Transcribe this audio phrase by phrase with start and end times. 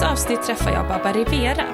[0.00, 1.64] Dagens avsnitt träffar jag Baba Rivera,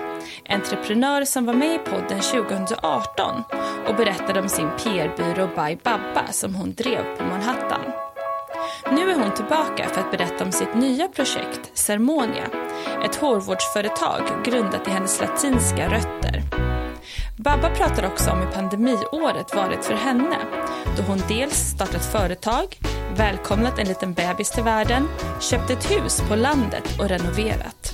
[0.48, 3.42] entreprenör som var med i podden 2018
[3.88, 7.80] och berättade om sin PR-byrå By Babba som hon drev på Manhattan.
[8.92, 12.46] Nu är hon tillbaka för att berätta om sitt nya projekt Cermonia,
[13.04, 16.42] ett hårvårdsföretag grundat i hennes latinska rötter.
[17.36, 20.38] Babba pratar också om hur pandemiåret varit för henne
[20.96, 22.78] då hon dels startat företag,
[23.16, 25.08] välkomnat en liten bebis till världen,
[25.40, 27.93] köpt ett hus på landet och renoverat.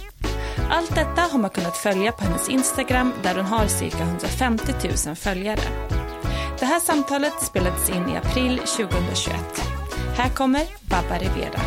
[0.70, 4.72] Allt detta har man kunnat följa på hennes Instagram där hon har cirka 150
[5.06, 5.60] 000 följare.
[6.58, 9.36] Det här samtalet spelades in i april 2021.
[10.16, 11.60] Här kommer Babba Rivera.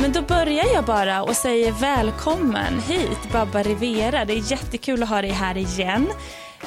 [0.00, 4.24] Men då börjar jag bara och säger välkommen hit Babba Rivera.
[4.24, 6.08] Det är jättekul att ha dig här igen.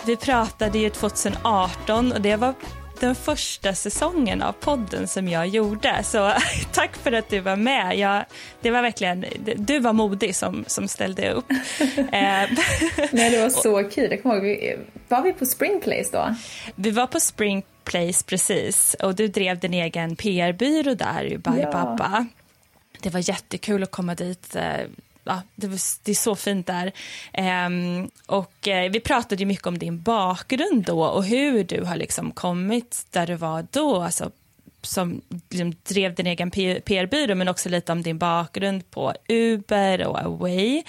[0.06, 2.54] Vi pratade ju 2018 och det var
[3.00, 6.04] den första säsongen av podden som jag gjorde.
[6.04, 6.32] Så
[6.72, 7.98] tack för att du var med.
[7.98, 8.26] Jag,
[8.62, 9.26] det var verkligen,
[9.56, 11.46] du var modig som, som ställde upp.
[12.12, 12.50] Nej,
[13.12, 14.12] det var så kul.
[14.12, 16.36] Jag kommer ihåg, var vi på Spring Place då?
[16.76, 21.72] Vi var på Spring Place precis och du drev din egen PR-byrå där, By ja.
[21.72, 22.26] Babba.
[23.00, 24.56] Det var jättekul att komma dit
[25.26, 25.68] ja, det,
[26.12, 26.92] är så fint där.
[27.68, 31.96] Um, och uh, vi pratade ju mycket om din bakgrund då och hur du har
[31.96, 34.32] liksom kommit där du var då, alltså
[34.86, 40.20] som liksom drev din egen PR-byrå men också lite om din bakgrund på Uber och
[40.20, 40.84] Away.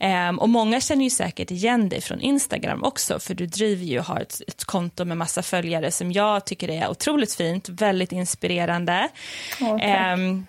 [0.00, 4.00] Um, och många känner ju säkert igen dig från Instagram också för du driver ju
[4.00, 9.08] har ett, ett konto med massa följare som jag tycker är otroligt fint, väldigt inspirerande.
[9.60, 10.42] Okay.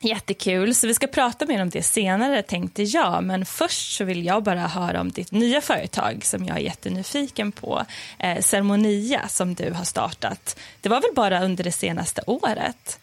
[0.00, 3.24] Jättekul, så vi ska prata mer om det senare tänkte jag.
[3.24, 7.52] Men först så vill jag bara höra om ditt nya företag som jag är jättenyfiken
[7.52, 7.84] på.
[8.18, 10.58] Eh, Ceremonia som du har startat.
[10.80, 13.00] Det var väl bara under det senaste året?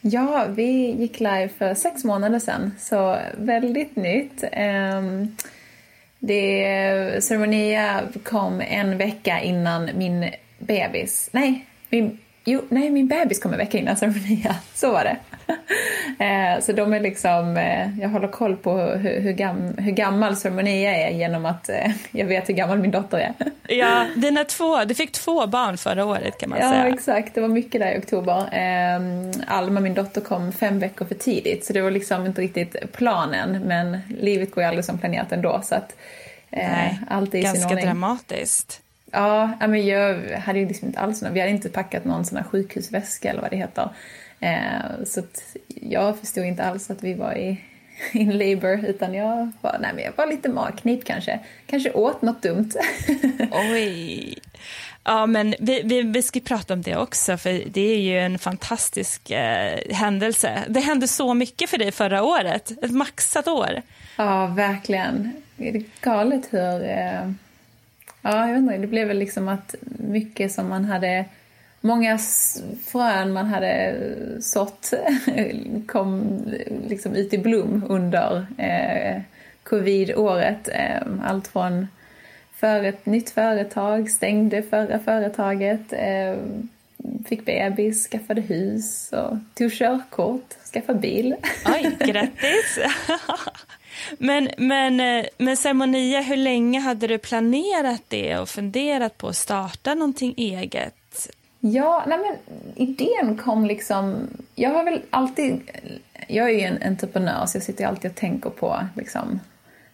[0.00, 4.44] Ja, vi gick live för sex månader sedan, så väldigt nytt.
[4.52, 5.36] Ehm,
[6.18, 12.18] det, Ceremonia kom en vecka innan min bebis, nej, min
[12.48, 14.56] Jo, nej, min bebis kom en vecka innan ceremonia.
[14.74, 15.16] Så var det.
[16.24, 20.36] eh, så de är liksom, eh, jag håller koll på hur, hur, gam, hur gammal
[20.36, 23.34] ceremonia är genom att eh, jag vet hur gammal min dotter är.
[23.74, 26.88] ja, dina två, du fick två barn förra året kan man ja, säga.
[26.88, 27.34] Ja, exakt.
[27.34, 28.38] Det var mycket där i oktober.
[28.52, 31.64] Eh, Alma, min dotter, kom fem veckor för tidigt.
[31.64, 33.62] Så det var liksom inte riktigt planen.
[33.64, 35.60] Men livet går ju aldrig som planerat ändå.
[35.64, 35.96] Så att,
[36.50, 37.84] nej, allt är i Ganska sin ordning.
[37.84, 38.82] dramatiskt.
[39.10, 42.44] Ja, men jag hade ju liksom inte alls vi hade inte packat någon sån här
[42.44, 43.88] sjukhusväska eller vad det heter.
[44.40, 45.22] Eh, så
[45.66, 47.60] jag förstod inte alls att vi var i
[48.12, 51.40] in labor utan jag var, nej, men jag var lite magknip kanske.
[51.66, 52.70] Kanske åt något dumt.
[53.52, 54.38] Oj.
[55.04, 58.38] Ja, men vi, vi, vi ska prata om det också, för det är ju en
[58.38, 60.58] fantastisk eh, händelse.
[60.68, 63.82] Det hände så mycket för dig förra året, ett maxat år.
[64.16, 65.32] Ja, verkligen.
[65.56, 66.84] Det är galet hur...
[66.84, 67.30] Eh
[68.30, 68.78] Ja, jag vet inte.
[68.78, 71.24] Det blev väl liksom att mycket som man hade...
[71.80, 72.18] Många
[72.84, 73.96] frön man hade
[74.40, 74.92] sått
[75.86, 76.40] kom
[76.88, 79.22] liksom ut i blom under eh,
[79.62, 80.68] covid-året.
[80.68, 81.86] Eh, allt från
[82.54, 86.36] för ett nytt företag, stängde förra företaget, eh,
[87.28, 91.34] fick bebis, skaffade hus och tog körkort, skaffade bil.
[91.66, 92.78] Oj, grattis!
[94.18, 99.36] Men, men, eh, men Ceremonia, hur länge hade du planerat det och funderat på att
[99.36, 100.94] starta någonting eget?
[101.60, 102.36] Ja, nej men
[102.74, 104.28] idén kom liksom...
[104.54, 105.60] Jag har väl alltid...
[106.28, 109.40] Jag är ju en entreprenör så jag sitter alltid och tänker på liksom,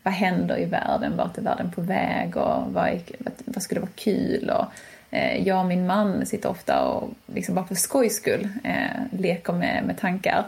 [0.02, 3.00] vad händer i världen, vart är världen på väg och vad, är,
[3.44, 4.64] vad skulle vara kul och
[5.10, 9.52] eh, jag och min man sitter ofta och liksom bara för skojs skull eh, leker
[9.52, 10.44] med, med tankar.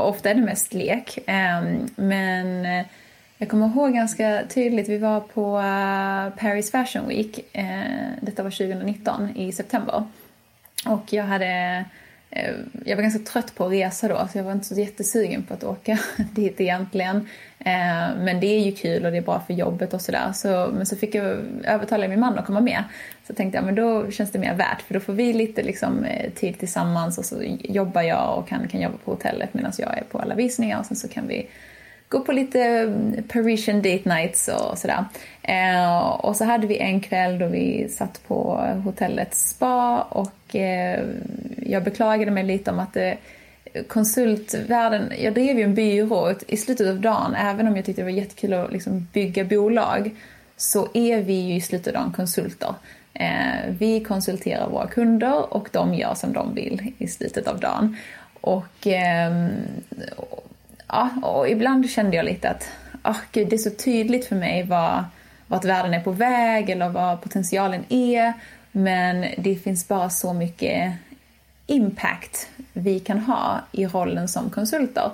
[0.00, 1.18] Och ofta är det mest lek.
[1.26, 2.86] Ehm, men eh,
[3.38, 7.66] jag kommer ihåg ganska tydligt, vi var på eh, Paris Fashion Week, eh,
[8.20, 10.04] detta var 2019 i september.
[10.86, 11.84] Och jag hade
[12.36, 12.54] Eh,
[12.84, 15.54] jag var ganska trött på att resa då, så jag var inte så jättesugen på
[15.54, 15.98] att åka
[16.34, 17.16] dit egentligen.
[17.58, 20.32] Eh, men det är ju kul och det är bra för jobbet och sådär.
[20.32, 22.84] Så, men så fick jag övertala min man att komma med.
[23.26, 26.04] Så tänkte jag, men då känns det mer värt, för då får vi lite liksom,
[26.04, 29.98] eh, tid tillsammans och så jobbar jag och kan, kan jobba på hotellet medan jag
[29.98, 31.48] är på alla visningar och sen så kan vi
[32.08, 35.04] gå på lite mm, Parisian date nights och sådär.
[35.42, 38.54] Eh, och så hade vi en kväll då vi satt på
[38.84, 41.04] hotellets spa och eh,
[41.62, 43.12] jag beklagade mig lite om att eh,
[43.88, 48.10] konsultvärlden, jag drev ju en byrå i slutet av dagen, även om jag tyckte det
[48.12, 50.10] var jättekul att liksom bygga bolag,
[50.56, 52.74] så är vi ju i slutet av dagen konsulter.
[53.14, 57.96] Eh, vi konsulterar våra kunder och de gör som de vill i slutet av dagen.
[58.40, 59.48] Och, eh,
[60.88, 62.68] ja, och ibland kände jag lite att
[63.04, 65.04] oh, gud, det är så tydligt för mig vad,
[65.46, 68.32] vart världen är på väg eller vad potentialen är.
[68.78, 70.92] Men det finns bara så mycket
[71.66, 75.10] impact vi kan ha i rollen som konsulter.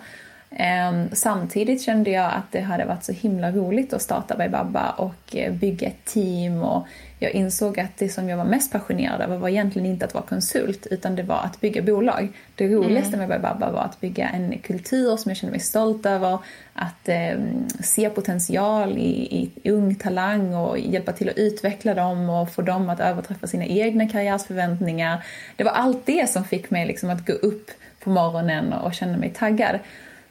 [0.51, 5.37] Ehm, samtidigt kände jag att det hade varit så himla roligt att starta Baba och
[5.37, 6.87] eh, bygga ett team och
[7.23, 10.25] jag insåg att det som jag var mest passionerad över var egentligen inte att vara
[10.25, 12.29] konsult utan det var att bygga bolag.
[12.55, 13.29] Det roligaste mm.
[13.29, 16.39] med Baba var att bygga en kultur som jag kände mig stolt över,
[16.75, 17.41] att eh,
[17.81, 22.91] se potential i, i ung talang och hjälpa till att utveckla dem och få dem
[22.91, 25.25] att överträffa sina egna karriärsförväntningar.
[25.57, 27.71] Det var allt det som fick mig liksom att gå upp
[28.01, 29.79] på morgonen och känna mig taggad.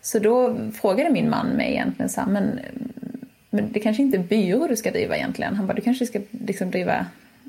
[0.02, 2.60] Så då frågade min man mig egentligen så här, men,
[3.54, 5.56] men det kanske inte är byrå du ska driva egentligen.
[5.56, 7.06] Han bara, du kanske ska liksom driva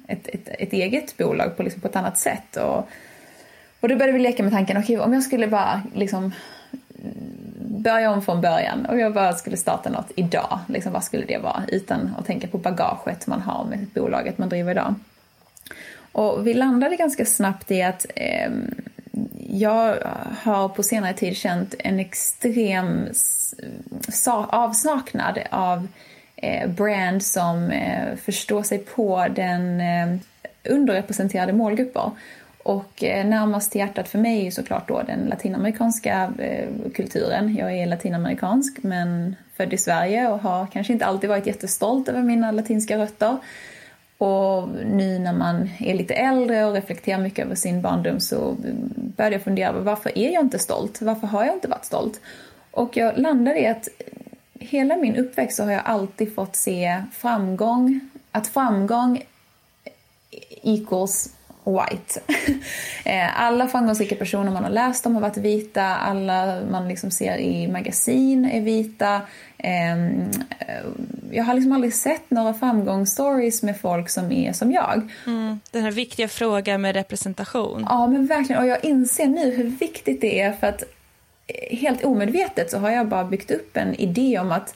[0.06, 2.56] ett, ett, ett eget bolag på, liksom, på ett annat sätt.
[2.56, 2.88] Och,
[3.80, 6.32] och då började vi leka med tanken, okej okay, om jag skulle bara liksom
[7.82, 11.38] börja om från början Om jag bara skulle starta något idag, liksom, vad skulle det
[11.38, 11.62] vara?
[11.68, 14.94] Utan att tänka på bagaget man har med bolaget man driver idag.
[16.12, 18.50] Och vi landade ganska snabbt i att eh,
[19.54, 19.98] jag
[20.42, 23.08] har på senare tid känt en extrem
[24.48, 25.88] avsaknad av
[26.36, 30.16] eh, brand som eh, förstår sig på den eh,
[30.64, 32.10] underrepresenterade målgrupper.
[32.64, 36.32] Och närmast till hjärtat för mig är såklart då den latinamerikanska
[36.94, 37.56] kulturen.
[37.56, 42.22] Jag är latinamerikansk men född i Sverige och har kanske inte alltid varit jättestolt över
[42.22, 43.38] mina latinska rötter.
[44.22, 48.56] Och nu när man är lite äldre och reflekterar mycket över sin barndom så
[48.94, 51.02] började jag fundera varför är jag inte stolt?
[51.02, 52.20] Varför har jag inte varit stolt?
[52.70, 53.88] Och jag landade i att
[54.54, 58.00] hela min uppväxt så har jag alltid fått se framgång,
[58.32, 59.22] att framgång
[60.62, 62.20] equals white.
[63.04, 67.38] Eh, alla framgångsrika personer man har läst om har varit vita, alla man liksom ser
[67.38, 69.20] i magasin är vita.
[69.58, 70.84] Ehm, eh,
[71.30, 75.10] jag har liksom aldrig sett några framgångsstories med folk som är som jag.
[75.26, 77.86] Mm, den här viktiga frågan med representation.
[77.88, 78.62] Ja, men verkligen.
[78.62, 80.82] Och jag inser nu hur viktigt det är för att
[81.46, 84.74] eh, helt omedvetet så har jag bara byggt upp en idé om att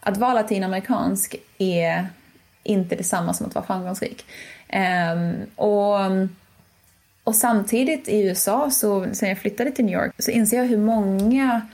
[0.00, 2.06] att vara latinamerikansk är
[2.62, 4.24] inte detsamma som att vara framgångsrik.
[4.72, 5.96] Um, och,
[7.24, 10.78] och samtidigt i USA, så sen jag flyttade till New York, så inser jag hur
[10.78, 11.66] många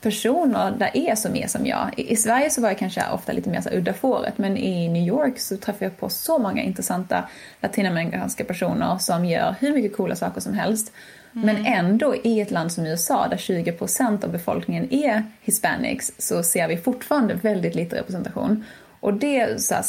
[0.00, 1.90] personer där är som är som jag.
[1.96, 4.88] I, i Sverige så var jag kanske ofta lite mer så udda fåret men i
[4.88, 7.28] New York så träffar jag på så många intressanta
[7.60, 10.92] latinamerikanska personer som gör hur mycket coola saker som helst.
[11.32, 11.46] Mm.
[11.46, 16.68] Men ändå i ett land som USA där 20% av befolkningen är hispanics så ser
[16.68, 18.64] vi fortfarande väldigt lite representation.
[19.00, 19.84] Och det så här,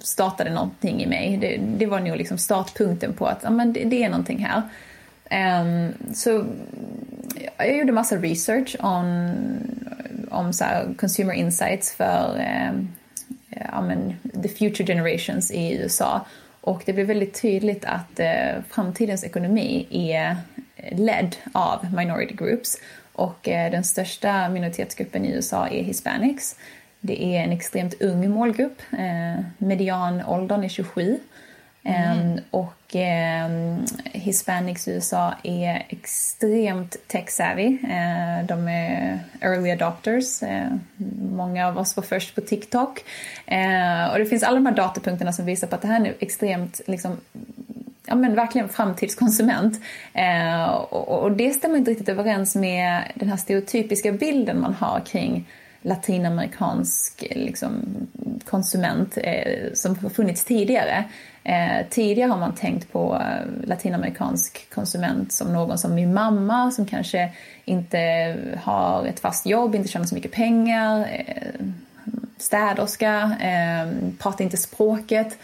[0.00, 1.36] startade någonting i mig.
[1.36, 4.62] Det, det, var nog liksom startpunkten på att ja, men det, det är någonting här.
[5.60, 6.46] Um, så
[7.56, 9.30] jag gjorde massa research om,
[10.30, 12.88] om så här, consumer insights för um,
[13.48, 16.26] ja, men, the future generations i USA.
[16.60, 20.36] Och det blev väldigt tydligt att uh, framtidens ekonomi är
[20.92, 22.76] ledd av minority groups.
[23.12, 26.56] Och uh, den största minoritetsgruppen i USA är hispanics.
[27.04, 28.82] Det är en extremt ung målgrupp.
[28.92, 31.20] Eh, medianåldern är 27.
[31.84, 32.40] Mm.
[32.50, 33.48] och eh,
[34.12, 37.78] hispanics i USA är extremt tech-savvy.
[37.84, 40.42] Eh, de är early adopters.
[40.42, 40.68] Eh,
[41.36, 43.04] många av oss var först på TikTok.
[43.46, 46.14] Eh, och det finns alla de här datapunkterna som visar på att det här är
[46.18, 47.16] extremt liksom,
[48.06, 49.80] ja men verkligen framtidskonsument.
[50.14, 55.00] Eh, och, och, det stämmer inte riktigt överens med den här stereotypiska bilden man har
[55.00, 55.46] kring
[55.82, 57.72] latinamerikansk liksom,
[58.44, 61.04] konsument eh, som har funnits tidigare.
[61.44, 66.86] Eh, tidigare har man tänkt på eh, latinamerikansk konsument som någon som min mamma som
[66.86, 67.32] kanske
[67.64, 71.66] inte har ett fast jobb, inte tjänar så mycket pengar, eh,
[72.38, 75.38] städerska, eh, pratar inte språket.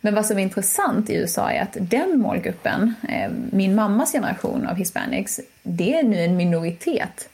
[0.00, 4.66] Men vad som är intressant i USA är att den målgruppen, eh, min mammas generation
[4.66, 7.28] av hispanics, det är nu en minoritet.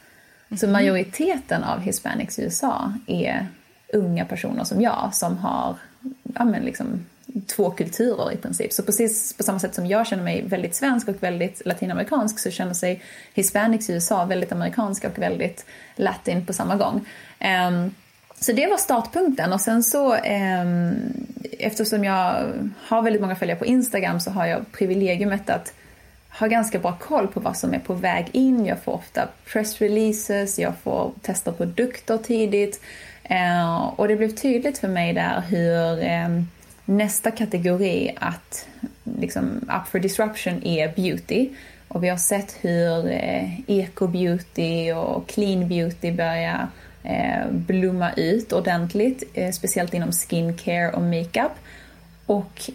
[0.56, 0.72] Så mhm.
[0.72, 3.46] majoriteten av hispanics i USA är
[3.92, 5.76] unga personer som jag som har
[6.34, 7.06] ja, men liksom,
[7.46, 8.72] två kulturer i princip.
[8.72, 12.50] Så precis på samma sätt som jag känner mig väldigt svensk och väldigt latinamerikansk så
[12.50, 13.02] känner sig
[13.34, 17.06] hispanics i USA väldigt amerikanska och väldigt latin på samma gång.
[17.68, 17.94] Um,
[18.40, 20.96] så det var startpunkten och sen så um,
[21.58, 22.52] eftersom jag
[22.86, 25.72] har väldigt många följare på Instagram så har jag privilegiumet att
[26.28, 28.66] har ganska bra koll på vad som är på väg in.
[28.66, 32.80] Jag får ofta pressreleases, jag får testa produkter tidigt.
[33.22, 36.42] Eh, och det blev tydligt för mig där hur eh,
[36.84, 38.66] nästa kategori att
[39.18, 41.48] liksom up for disruption är beauty.
[41.88, 46.68] Och vi har sett hur eh, eco-beauty och clean beauty börjar
[47.02, 51.52] eh, blomma ut ordentligt, eh, speciellt inom skincare och makeup.
[52.26, 52.70] Och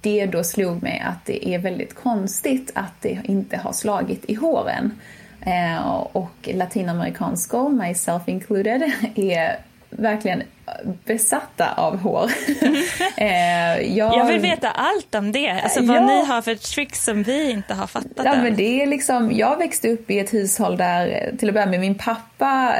[0.00, 4.34] det då slog mig att det är väldigt konstigt att det inte har slagit i
[4.34, 5.00] håren.
[5.40, 8.82] Eh, och latinamerikanskor, myself included,
[9.14, 9.56] är
[9.90, 10.42] verkligen
[11.04, 12.24] besatta av hår.
[13.16, 14.16] eh, jag...
[14.16, 14.26] jag...
[14.26, 16.06] vill veta allt om det, alltså vad ja.
[16.06, 18.42] ni har för tricks som vi inte har fattat ja, än.
[18.42, 21.80] Men det är liksom, jag växte upp i ett hushåll där till att börja med
[21.80, 22.74] min pappa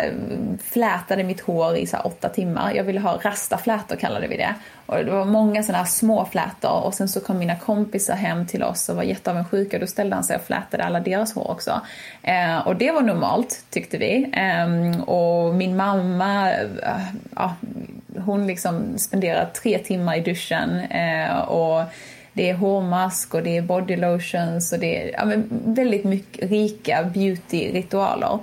[0.70, 2.74] flätade mitt hår i så åtta timmar.
[2.74, 4.54] Jag ville ha rastaflätor kallade vi det.
[4.90, 8.46] Och det var många sådana här små flätor och sen så kom mina kompisar hem
[8.46, 9.78] till oss och var jätteavundsjuka.
[9.78, 11.80] Då ställde han sig och flätade alla deras hår också.
[12.22, 14.30] Eh, och det var normalt tyckte vi.
[14.32, 17.00] Eh, och min mamma, eh,
[17.36, 17.54] ja,
[18.18, 21.82] hon liksom spenderar tre timmar i duschen eh, och
[22.32, 27.02] det är hårmask och det är body lotions och det är ja, väldigt mycket rika
[27.02, 28.38] beauty-ritualer.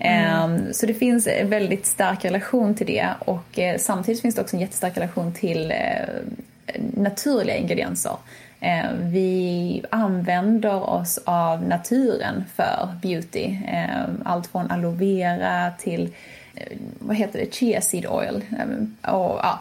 [0.00, 0.24] Mm.
[0.24, 4.40] Ehm, så det finns en väldigt stark relation till det och eh, samtidigt finns det
[4.40, 8.16] också en jättestark relation till eh, naturliga ingredienser.
[8.60, 13.56] Ehm, vi använder oss av naturen för beauty.
[13.68, 16.14] Ehm, allt från aloe vera till
[16.54, 18.44] eh, vad heter det, chia seed oil.
[19.02, 19.60] Och, ja.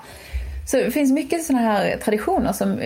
[0.67, 2.79] Så det finns mycket sådana här traditioner som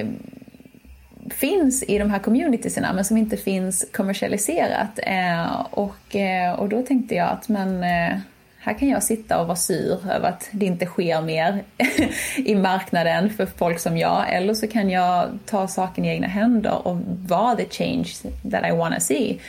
[1.29, 4.99] finns i de här communitiesna men som inte finns kommersialiserat.
[5.03, 8.17] Eh, och, eh, och då tänkte jag att men eh,
[8.59, 11.63] här kan jag sitta och vara sur över att det inte sker mer
[12.37, 14.33] i marknaden för folk som jag.
[14.33, 18.09] Eller så kan jag ta saken i egna händer och vara the change
[18.51, 19.39] that I wanna see.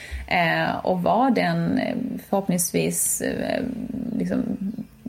[0.83, 1.81] Och vara den
[2.28, 3.23] förhoppningsvis
[4.19, 4.43] liksom,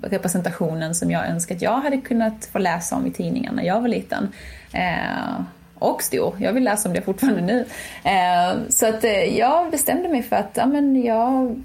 [0.01, 3.81] representationen som jag önskar att jag hade kunnat få läsa om i tidningen när jag
[3.81, 4.29] var liten.
[4.73, 5.41] Eh,
[5.85, 6.35] och stor.
[6.39, 7.65] Jag vill läsa om det fortfarande nu.
[8.03, 11.55] Eh, så att eh, jag bestämde mig för att ja, men jag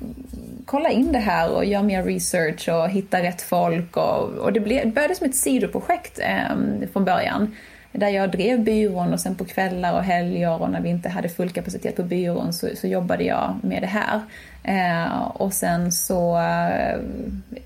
[0.65, 3.97] kollar in det här och gör mer research och hittar rätt folk.
[3.97, 4.61] Och, och det
[4.95, 7.57] började som ett sidoprojekt ehm, från början.
[7.93, 11.29] Där jag drev byrån och sen på kvällar och helger och när vi inte hade
[11.29, 14.21] full kapacitet på byrån så, så jobbade jag med det här.
[14.63, 16.99] Eh, och sen så eh,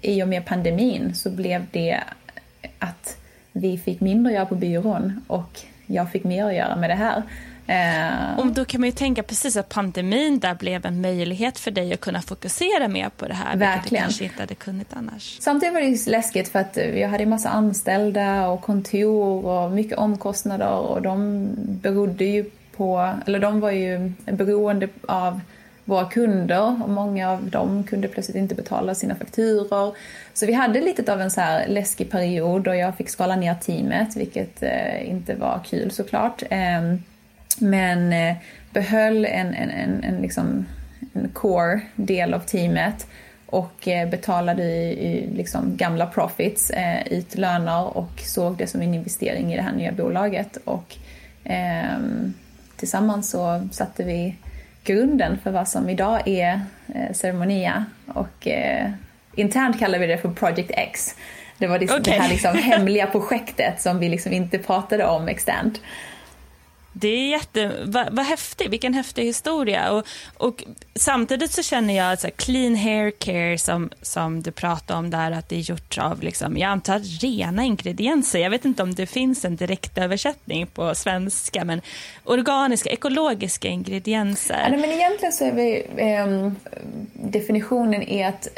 [0.01, 2.01] i och med pandemin så blev det
[2.79, 3.17] att
[3.53, 6.95] vi fick mindre att göra på byrån och jag fick mer att göra med det
[6.95, 7.23] här.
[7.67, 11.71] Eh, och då kan man ju tänka precis att pandemin där blev en möjlighet för
[11.71, 13.57] dig att kunna fokusera mer på det här.
[13.57, 14.03] Verkligen.
[14.03, 15.37] Du kanske inte hade kunnat annars.
[15.41, 19.71] Samtidigt var det ju läskigt för att jag hade en massa anställda och kontor och
[19.71, 25.41] mycket omkostnader och de berodde ju på, eller de var ju beroende av
[25.85, 29.97] våra kunder och många av dem kunde plötsligt inte betala sina fakturor.
[30.35, 33.55] Så vi hade lite av en så här läskig period och jag fick skala ner
[33.55, 36.43] teamet vilket eh, inte var kul såklart.
[36.51, 36.97] Eh,
[37.59, 38.37] men eh,
[38.73, 40.67] behöll en, en, en, en, liksom,
[41.13, 43.07] en core del av teamet
[43.47, 48.83] och eh, betalade i, i liksom gamla profits eh, ut löner och såg det som
[48.83, 50.57] en investering i det här nya bolaget.
[50.65, 50.97] Och,
[51.45, 51.99] eh,
[52.77, 54.37] tillsammans så satte vi
[54.85, 56.61] grunden för vad som idag är
[56.95, 58.91] eh, Ceremonia och eh,
[59.35, 61.15] internt kallar vi det för Project X.
[61.59, 62.15] Det var liksom okay.
[62.15, 65.81] det här liksom hemliga projektet som vi liksom inte pratade om externt.
[66.97, 69.93] Det är jätte, vad, vad häftigt, vilken häftig historia.
[69.93, 74.99] Och, och samtidigt så känner jag att så clean hair care som, som du pratade
[74.99, 78.39] om där, att det är gjort av, liksom, jag antar rena ingredienser.
[78.39, 81.81] Jag vet inte om det finns en direkt översättning på svenska, men
[82.25, 84.69] organiska, ekologiska ingredienser.
[84.71, 86.53] Ja, men egentligen så är vi, eh,
[87.13, 88.49] definitionen är att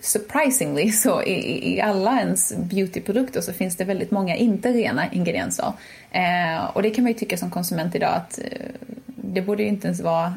[0.00, 5.72] surprisingly så i, i alla ens beautyprodukter så finns det väldigt många inte rena ingredienser.
[6.10, 8.66] Eh, och det kan man ju tycka som konsument idag att eh,
[9.06, 10.34] det borde ju inte ens vara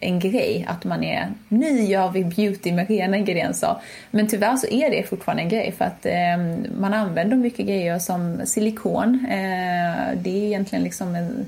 [0.00, 3.76] en grej att man är nu gör vi beauty med rena ingredienser.
[4.10, 6.36] Men tyvärr så är det fortfarande en grej för att eh,
[6.78, 9.26] man använder mycket grejer som silikon.
[9.30, 11.46] Eh, det är egentligen liksom en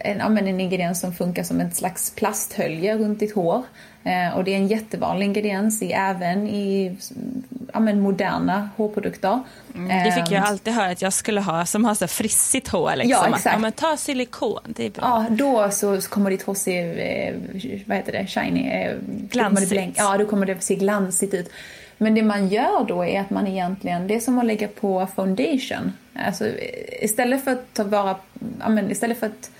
[0.00, 3.62] en, ja, en ingrediens som funkar som ett slags plasthölje runt ditt hår.
[4.06, 6.96] Eh, och det är en jättevanlig ingrediens i, även i
[7.72, 9.40] ja, moderna hårprodukter.
[9.74, 12.68] Mm, det fick jag eh, alltid höra att jag skulle ha som har så frissigt
[12.68, 12.96] hår.
[12.96, 13.10] Liksom.
[13.10, 13.46] Ja, exakt.
[13.46, 15.26] Att, ja, men ta silikon, det är bra.
[15.28, 17.34] Ja, då så kommer ditt hår se, eh,
[17.86, 18.68] vad heter det, shiny.
[18.68, 18.96] Eh,
[19.30, 19.96] glansigt.
[19.96, 21.50] ja, då kommer det se glansigt ut.
[21.98, 25.06] Men det man gör då är att man egentligen, det är som att lägga på
[25.16, 25.92] foundation.
[26.14, 26.44] Alltså
[27.02, 28.16] istället för att ta vara,
[28.60, 29.50] ja, men istället för att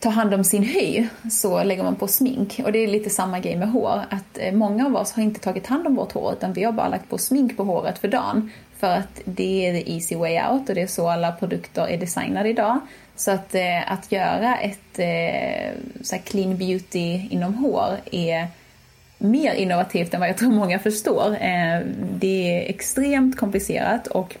[0.00, 2.60] ta hand om sin hy så lägger man på smink.
[2.64, 4.00] Och det är lite samma grej med hår.
[4.10, 6.72] Att eh, många av oss har inte tagit hand om vårt hår utan vi har
[6.72, 8.50] bara lagt på smink på håret för dagen.
[8.78, 11.98] För att det är the easy way out och det är så alla produkter är
[11.98, 12.80] designade idag.
[13.16, 18.46] Så att, eh, att göra ett eh, så clean beauty inom hår är
[19.18, 21.26] mer innovativt än vad jag tror många förstår.
[21.40, 21.80] Eh,
[22.14, 24.36] det är extremt komplicerat och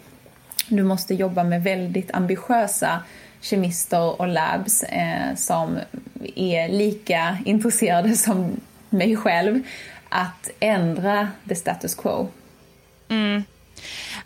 [0.68, 3.02] du måste jobba med väldigt ambitiösa
[3.40, 5.78] kemister och labs eh, som
[6.36, 9.62] är lika intresserade som mig själv
[10.08, 12.28] att ändra the status quo.
[13.08, 13.44] Mm.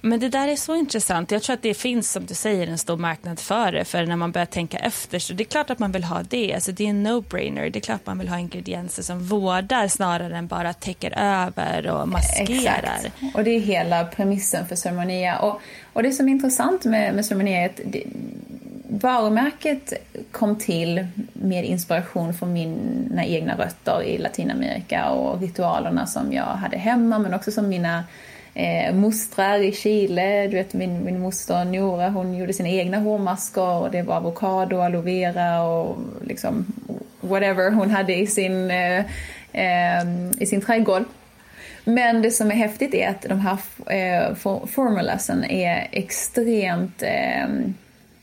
[0.00, 1.30] Men det där är så intressant.
[1.30, 3.84] Jag tror att det finns, som du säger, en stor marknad för det.
[3.84, 6.54] För när man börjar tänka efter så det är klart att man vill ha det.
[6.54, 7.70] Alltså det är en no-brainer.
[7.70, 11.86] Det är klart att man vill ha ingredienser som vårdar snarare än bara täcker över
[11.86, 12.96] och maskerar.
[12.96, 13.34] Exakt.
[13.34, 15.38] Och det är hela premissen för Ceremonia.
[15.38, 15.60] Och,
[15.92, 18.04] och det som är intressant med, med Ceremonia är att det,
[18.88, 19.92] varumärket
[20.30, 26.76] kom till med inspiration från mina egna rötter i Latinamerika och ritualerna som jag hade
[26.76, 28.04] hemma men också som mina
[28.54, 30.46] eh, mostrar i Chile.
[30.46, 34.80] Du vet min, min moster Nora hon gjorde sina egna hårmasker och det var avokado,
[34.80, 36.66] aloe vera och liksom
[37.20, 39.04] whatever hon hade i sin, eh,
[39.52, 40.04] eh,
[40.38, 41.04] i sin trädgård.
[41.84, 44.34] Men det som är häftigt är att de här eh,
[44.66, 47.48] formulasen är extremt eh,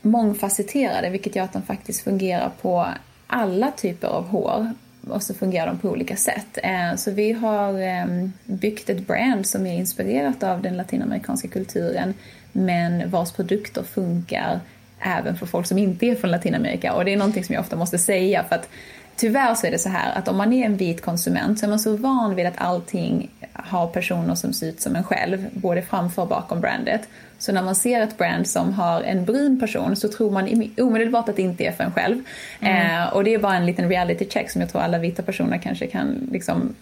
[0.02, 2.86] mångfacetterade vilket gör att de faktiskt fungerar på
[3.26, 4.72] alla typer av hår
[5.08, 6.58] och så fungerar de på olika sätt.
[6.62, 12.14] Eh, så vi har ehm, byggt ett brand som är inspirerat av den latinamerikanska kulturen
[12.52, 14.60] men vars produkter funkar
[15.00, 17.76] även för folk som inte är från Latinamerika och det är någonting som jag ofta
[17.76, 18.68] måste säga för att
[19.16, 21.70] tyvärr så är det så här att om man är en vit konsument så är
[21.70, 25.82] man så van vid att allting har personer som ser ut som en själv, både
[25.82, 27.00] framför och bakom brandet.
[27.42, 31.28] Så när man ser ett brand som har en brun person så tror man omedelbart
[31.28, 32.18] att det inte är för en själv.
[32.60, 33.02] Mm.
[33.02, 35.58] Eh, och det är bara en liten reality check som jag tror alla vita personer
[35.58, 36.74] kanske kan liksom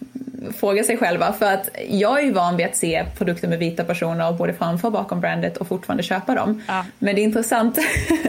[0.59, 1.33] fråga sig själva.
[1.33, 4.87] För att jag är ju van vid att se produkter med vita personer både framför
[4.87, 6.61] och bakom brandet och fortfarande köpa dem.
[6.67, 6.85] Ja.
[6.99, 7.77] Men det är intressant.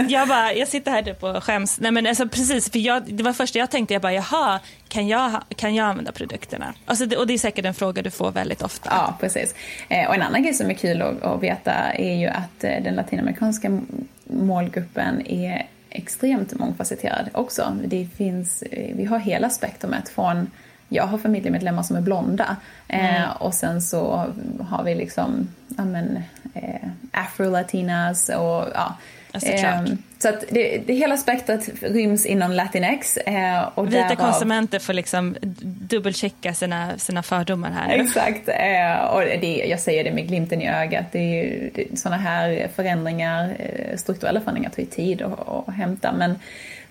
[0.08, 1.80] jag, bara, jag sitter här typ och skäms.
[1.80, 4.60] Nej men alltså precis, för jag, det var första jag tänkte, jag bara jaha,
[4.92, 6.74] kan jag, kan jag använda produkterna?
[6.84, 8.90] Alltså, det, och det är säkert en fråga du får väldigt ofta.
[8.90, 9.54] Ja, precis.
[9.88, 12.82] Eh, och en annan grej som är kul att, att veta är ju att eh,
[12.82, 13.80] den latinamerikanska
[14.24, 17.76] målgruppen är extremt mångfacetterad också.
[17.84, 20.50] Det finns, eh, vi har hela spektrumet från
[20.88, 22.56] jag har familjemedlemmar som är blonda
[22.88, 23.30] eh, mm.
[23.38, 24.26] och sen så
[24.60, 26.22] har vi liksom, ja men,
[26.54, 28.96] eh, afro-latinas och ja.
[29.32, 29.84] Eh,
[30.18, 33.16] så att det, det, hela spektrat ryms inom latinx.
[33.16, 34.16] Eh, och Vita därav...
[34.16, 37.98] konsumenter får liksom dubbelchecka sina, sina fördomar här.
[37.98, 41.04] Exakt, eh, och det, jag säger det med glimten i ögat.
[41.12, 45.74] Det är ju, det, sådana här förändringar, eh, strukturella förändringar tar ju tid att, att
[45.74, 46.12] hämta.
[46.12, 46.38] Men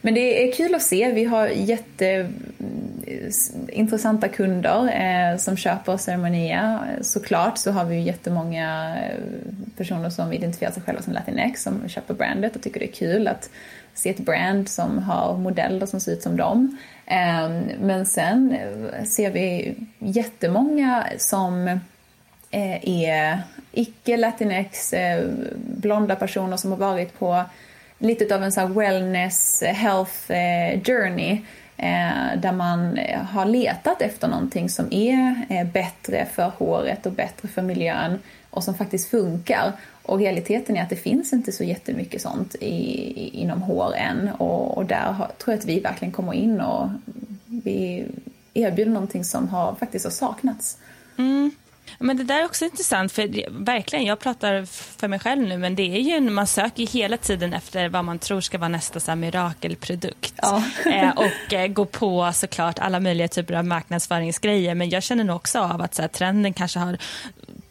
[0.02, 1.12] men det är kul att se.
[1.12, 6.80] Vi har jätteintressanta eh, kunder eh, som köper Ceremonia.
[7.02, 9.18] Såklart så har vi ju jättemånga eh,
[9.78, 13.28] personer som identifierar sig själva som Latinx som köper brandet och tycker det är kul
[13.28, 13.50] att
[13.94, 16.78] se ett brand som har modeller som ser ut som dem.
[17.06, 21.80] Eh, men sen eh, ser vi jättemånga som
[22.54, 24.94] är icke-latinx,
[25.56, 27.46] blonda personer som har varit på
[28.02, 31.42] lite av en sån wellness-health-journey
[31.78, 37.12] eh, eh, där man eh, har letat efter någonting som är bättre för håret och
[37.12, 39.72] bättre för miljön och som faktiskt funkar.
[40.04, 44.78] Och realiteten är att det finns inte så jättemycket sånt i, inom hår än och,
[44.78, 46.90] och där har, tror jag att vi verkligen kommer in och
[47.46, 48.06] vi
[48.54, 50.78] erbjuder någonting som har, faktiskt har saknats.
[51.18, 51.52] Mm.
[52.00, 55.76] Men det där är också intressant, för verkligen, jag pratar för mig själv nu, men
[55.76, 59.12] det är ju, man söker hela tiden efter vad man tror ska vara nästa så
[59.12, 60.34] här, mirakelprodukt.
[60.42, 60.64] Ja.
[60.86, 65.36] eh, och eh, gå på såklart alla möjliga typer av marknadsföringsgrejer, men jag känner nog
[65.36, 66.98] också av att så här, trenden kanske har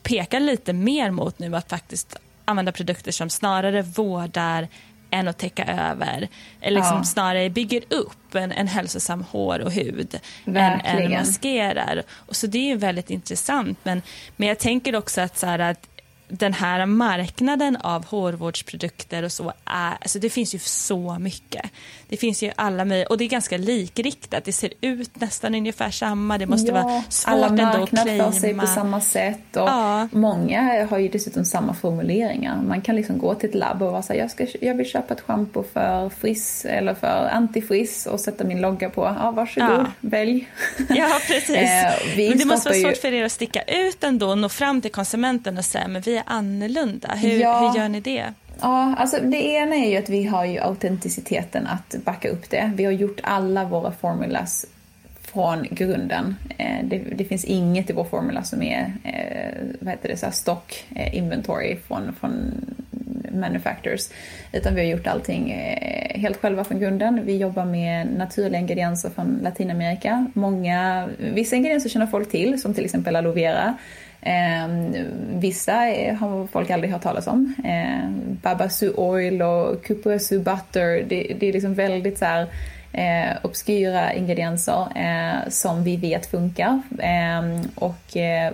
[0.03, 4.69] pekat lite mer mot nu att faktiskt använda produkter som snarare vårdar
[5.11, 6.29] än att täcka över.
[6.61, 7.05] Eller liksom ja.
[7.05, 12.03] snarare bygger upp en, en hälsosam hår och hud än, än maskerar.
[12.11, 13.79] Och så det är väldigt intressant.
[13.83, 14.03] Men,
[14.37, 15.87] men jag tänker också att, så här, att
[16.31, 21.71] den här marknaden av hårvårdsprodukter och så är, alltså det finns ju så mycket.
[22.09, 24.45] Det finns ju alla möjliga, och det är ganska likriktat.
[24.45, 26.39] Det ser ut nästan ungefär samma.
[26.39, 30.09] Det måste ja, vara svårt alla ändå att marknadsför sig på samma sätt och ja.
[30.13, 32.63] många har ju dessutom samma formuleringar.
[32.63, 34.87] Man kan liksom gå till ett labb och vara så här, jag, ska, jag vill
[34.87, 39.03] köpa ett schampo för friss eller för antifriss och sätta min logga på.
[39.03, 39.87] Ja, varsågod, ja.
[40.01, 40.49] välj.
[40.89, 41.57] Ja, precis.
[41.57, 43.01] eh, men det måste vara svårt ju...
[43.01, 46.20] för er att sticka ut ändå och nå fram till konsumenten och säga, men vi
[46.21, 47.15] är annorlunda.
[47.15, 47.71] Hur, ja.
[47.71, 48.25] hur gör ni det?
[48.61, 52.73] Ja, alltså det ena är ju att vi har ju autenticiteten att backa upp det.
[52.75, 54.67] Vi har gjort alla våra formulas
[55.33, 56.37] från grunden.
[56.59, 60.31] Eh, det, det, finns inget i vår formula som är eh, vad heter det, så
[60.31, 62.53] stock eh, inventory från, från
[63.33, 64.09] manufacturers.
[64.53, 65.53] Utan vi har gjort allting
[66.15, 67.25] helt själva från grunden.
[67.25, 70.27] Vi jobbar med naturliga ingredienser från Latinamerika.
[70.35, 73.77] Många, vissa ingredienser känner folk till, som till exempel aloe vera.
[74.23, 74.69] Eh,
[75.35, 75.73] vissa
[76.21, 77.55] har folk aldrig hört talas om.
[77.65, 78.11] Eh,
[78.43, 81.05] Babasu Oil och Kupuasu Butter.
[81.09, 82.47] Det, det, är liksom väldigt så här,
[82.93, 86.83] eh, obskyra ingredienser eh, som vi vet funkar.
[86.99, 88.53] Eh, och eh,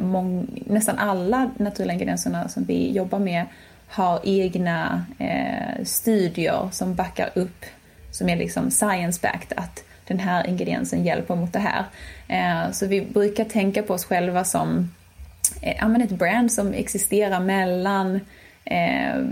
[0.67, 3.45] nästan alla naturliga ingredienserna som vi jobbar med
[3.89, 7.65] har egna eh, studier som backar upp,
[8.11, 11.85] som är liksom science-backed, att den här ingrediensen hjälper mot det här.
[12.29, 14.91] Eh, så vi brukar tänka på oss själva som
[15.63, 18.21] eh, ett brand som existerar mellan,
[18.65, 19.25] eh,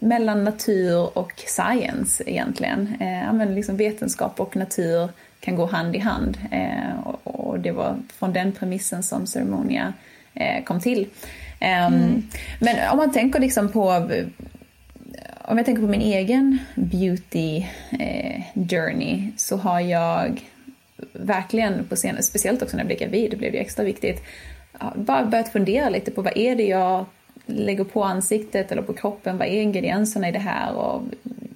[0.00, 2.96] mellan natur och science egentligen.
[3.00, 5.08] Eh, liksom vetenskap och natur
[5.40, 6.38] kan gå hand i hand.
[6.50, 9.92] Eh, och, och, det var från den premissen som Ceremonia
[10.34, 11.06] eh, kom till.
[11.60, 12.22] Ehm, mm.
[12.60, 14.08] Men om man tänker liksom på
[15.48, 17.64] om jag tänker på min egen beauty
[17.98, 20.40] eh, journey så har jag
[21.12, 24.22] verkligen på senare, speciellt också när jag blev gravid, blev det extra viktigt,
[24.94, 27.04] bara börjat fundera lite på vad är det jag
[27.46, 31.02] lägger på ansiktet eller på kroppen, vad är ingredienserna i det här och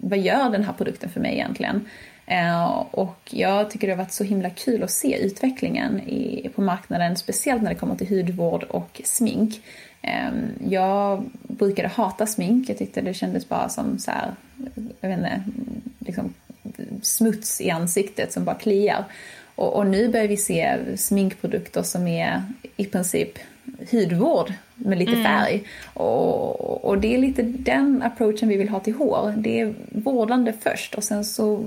[0.01, 1.89] vad gör den här produkten för mig egentligen?
[2.27, 6.63] Eh, och jag tycker det har varit så himla kul att se utvecklingen i, på
[6.63, 9.63] marknaden, speciellt när det kommer till hudvård och smink.
[10.03, 14.35] Ehm, jag brukade hata smink, jag tyckte det kändes bara som så här,
[15.01, 15.43] jag vet inte,
[15.99, 16.35] liksom
[17.03, 19.05] smuts i ansiktet som bara kliar.
[19.61, 22.43] Och, och, nu börjar vi se sminkprodukter som är
[22.77, 23.39] i princip
[23.91, 25.25] hudvård med lite mm.
[25.25, 25.63] färg.
[25.95, 29.35] Och, och, det är lite den approachen vi vill ha till hår.
[29.37, 31.65] Det är vårdande först och sen så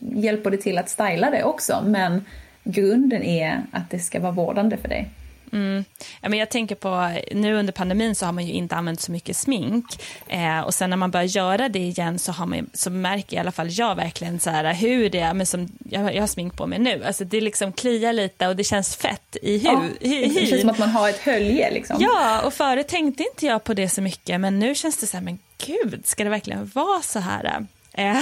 [0.00, 1.82] hjälper det till att styla det också.
[1.86, 2.24] Men
[2.64, 5.08] grunden är att det ska vara vårdande för dig.
[5.52, 5.84] Mm.
[6.20, 9.12] Ja, men jag tänker på, nu under pandemin så har man ju inte använt så
[9.12, 9.84] mycket smink.
[10.28, 13.40] Eh, och sen när man börjar göra det igen så, har man, så märker i
[13.40, 16.56] alla fall jag verkligen så här, hur det är, men som jag, jag har smink
[16.56, 17.04] på mig nu.
[17.04, 19.96] Alltså det liksom kliar lite och det känns fett i hud.
[20.00, 21.96] Ja, det känns som att man har ett hölje liksom.
[22.00, 25.16] Ja, och förut tänkte inte jag på det så mycket, men nu känns det så
[25.16, 27.66] här, men gud, ska det verkligen vara så här?
[27.92, 28.16] Eh,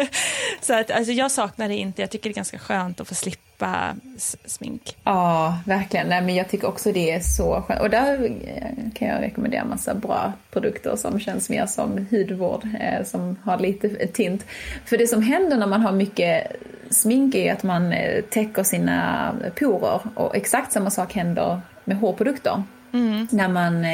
[0.60, 2.02] så att, alltså jag saknar det inte.
[2.02, 3.45] Jag tycker det är ganska skönt att få slippa
[4.44, 4.96] smink.
[5.04, 6.08] Ja, verkligen.
[6.08, 7.80] Nej, men jag tycker också det är så skönt.
[7.80, 12.68] Och där eh, kan jag rekommendera en massa bra produkter som känns mer som hudvård,
[12.80, 14.46] eh, som har lite tint.
[14.84, 16.56] För det som händer när man har mycket
[16.90, 17.94] smink är att man
[18.30, 20.00] täcker sina porer.
[20.14, 22.62] Och exakt samma sak händer med hårprodukter.
[22.92, 23.28] Mm.
[23.30, 23.84] När man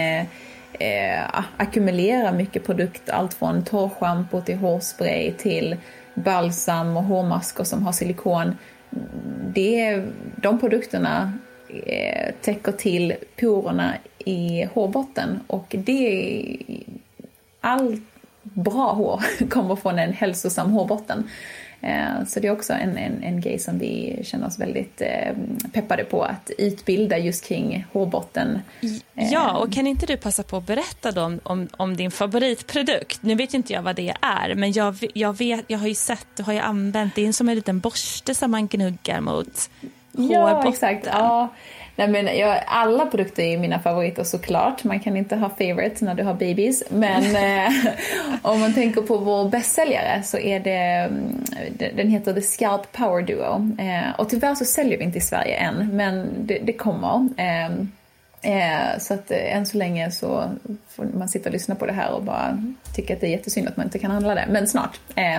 [0.83, 5.77] eh, ackumulera mycket produkt, allt från torrschampo till hårspray till
[6.15, 8.57] balsam och hårmasker som har silikon.
[9.55, 10.03] Det,
[10.37, 11.33] de produkterna
[11.69, 16.57] eh, täcker till porerna i hårbotten och det
[17.61, 18.03] allt
[18.43, 21.29] bra hår kommer från en hälsosam hårbotten.
[21.83, 25.35] Eh, så det är också en, en, en grej som vi känner oss väldigt eh,
[25.73, 28.59] peppade på att utbilda just kring hårbotten.
[29.15, 33.23] Ja, och kan inte du passa på att berätta då om, om, om din favoritprodukt?
[33.23, 36.39] Nu vet inte jag vad det är, men jag, jag, vet, jag har ju sett
[36.39, 39.71] och har ju använt, det är som en liten borste som man gnuggar mot
[40.17, 40.31] hårbotten.
[40.31, 41.07] Ja, exakt.
[41.07, 41.49] Ja.
[41.97, 44.85] Nej, men jag, alla produkter är mina favoriter såklart.
[44.85, 46.83] Man kan inte ha favorites när du har babies.
[46.91, 47.73] Men eh,
[48.43, 51.45] om man tänker på vår bästsäljare så är det, mm,
[51.97, 53.77] den heter The Scalp Power Duo.
[53.79, 57.29] Eh, och tyvärr så säljer vi inte i Sverige än, men det, det kommer.
[57.37, 57.85] Eh,
[58.45, 60.51] Eh, så att eh, än så länge så
[60.89, 62.63] får man sitta och lyssna på det här och bara
[62.95, 64.47] tycka att det är jättesynd att man inte kan handla det.
[64.51, 65.01] Men snart.
[65.15, 65.39] Eh,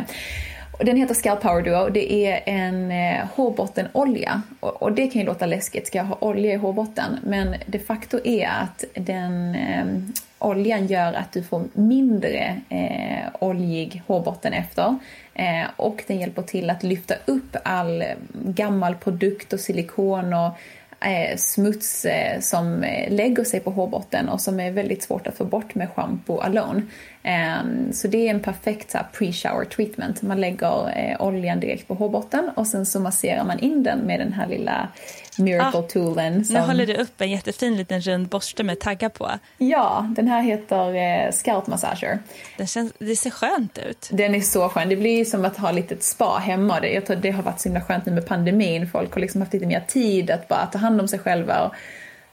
[0.79, 1.89] den heter Scalp Power Duo.
[1.89, 4.41] Det är en eh, hårbottenolja.
[4.59, 7.19] Och, och, det kan ju låta läskigt, ska jag ha olja i hårbotten?
[7.23, 9.85] Men de facto är att den eh,
[10.39, 14.97] oljan gör att du får mindre eh, oljig hårbotten efter.
[15.33, 20.51] Eh, och den hjälper till att lyfta upp all gammal produkt och silikon och
[21.03, 25.37] Eh, smuts eh, som eh, lägger sig på hårbotten och som är väldigt svårt att
[25.37, 26.81] få bort med shampoo alone.
[27.23, 30.21] Ehm, så det är en perfekt pre-shower treatment.
[30.21, 34.33] Man lägger oljan direkt på hårbotten och sen så masserar man in den med den
[34.33, 34.87] här lilla
[35.39, 36.45] miracle toolen.
[36.45, 36.55] Som...
[36.55, 39.31] Nu håller du upp en jättefin liten rund borste med taggar på.
[39.57, 42.19] Ja, den här heter eh, Scalp Massager.
[42.57, 44.09] Den känns, det ser skönt ut.
[44.11, 44.89] Den är så skön.
[44.89, 46.87] Det blir som att ha lite spa hemma.
[46.87, 48.87] Jag tror det har varit så himla skönt nu med pandemin.
[48.87, 51.65] Folk har liksom haft lite mer tid att bara ta hand om sig själva.
[51.65, 51.73] Och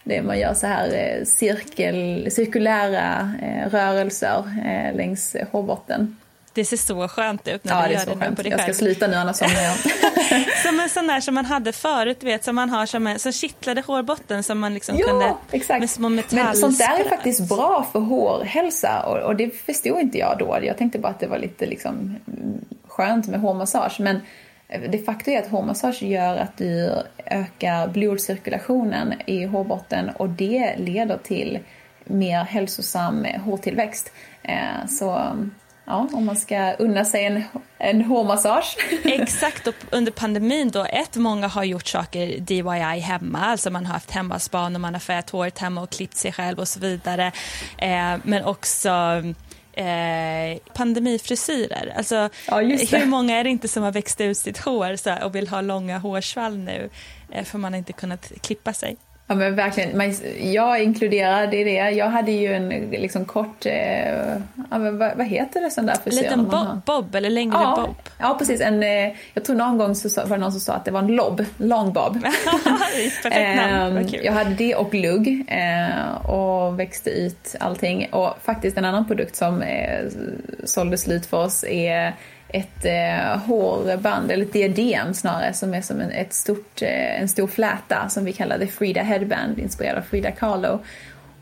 [0.04, 6.16] det man gör så här eh, cirkel, cirkulära eh, rörelser eh, längs hårbotten.
[6.52, 8.72] Det ser så skönt ut när ja, du gör det, det på dig Jag ska
[8.72, 9.76] sluta nu annars somnar jag.
[10.62, 13.32] som en sån där som man hade förut, vet, som man har som, en, som
[13.32, 15.80] kittlade hårbotten som man liksom ja, kunde exakt.
[15.80, 16.08] med små.
[16.08, 20.58] Men sånt där är faktiskt bra för hårhälsa och, och, det förstod inte jag då.
[20.62, 22.16] Jag tänkte bara att det var lite liksom
[22.88, 24.00] skönt med hårmassage.
[24.00, 24.20] Men
[24.88, 26.92] det faktum är att hårmassage gör att du
[27.26, 31.58] ökar blodcirkulationen i hårbotten och det leder till
[32.04, 34.12] mer hälsosam hårtillväxt.
[34.42, 35.36] Eh, så
[35.90, 37.42] ja, om man ska unna sig en,
[37.78, 38.76] en hårmassage.
[39.04, 43.94] Exakt, och under pandemin då, ett, många har gjort saker DIY hemma, alltså man har
[43.94, 47.32] haft hemmaspan och man har färgat håret hemma och klippt sig själv och så vidare.
[47.78, 48.90] Eh, men också
[49.72, 51.94] eh, pandemifrisyrer.
[51.96, 55.34] Alltså, ja, hur många är det inte som har växt ut sitt hår så och
[55.34, 56.90] vill ha långa hårsvall nu
[57.30, 58.96] eh, för man har inte kunnat klippa sig?
[59.30, 61.90] Ja men verkligen, man, jag inkluderade i det.
[61.90, 64.18] Jag hade ju en liksom kort, eh,
[64.70, 66.18] ja, men vad, vad, heter det sån där frisyr?
[66.18, 67.96] En liten bob, bob, eller längre ja, bob?
[68.18, 70.84] Ja precis, en, eh, jag tror någon gång så var det någon som sa att
[70.84, 72.22] det var en lob, long bob.
[73.22, 78.08] Perfekt namn, eh, Jag hade det och lugg eh, och växte ut allting.
[78.12, 80.06] Och faktiskt en annan produkt som eh,
[80.64, 82.14] sålde slut för oss är
[82.52, 87.28] ett eh, hårband, eller ett diadem snarare, som är som en, ett stort, eh, en
[87.28, 90.78] stor fläta som vi kallar det Frida Headband, inspirerad av Frida Kahlo.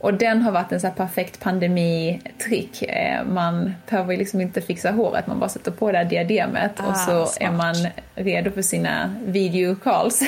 [0.01, 2.83] Och den har varit en så här perfekt pandemitrick.
[2.83, 6.87] Eh, man behöver liksom inte fixa håret, man bara sätter på det här diademet ah,
[6.87, 7.37] och så smart.
[7.41, 7.75] är man
[8.15, 10.23] redo för sina videocalls.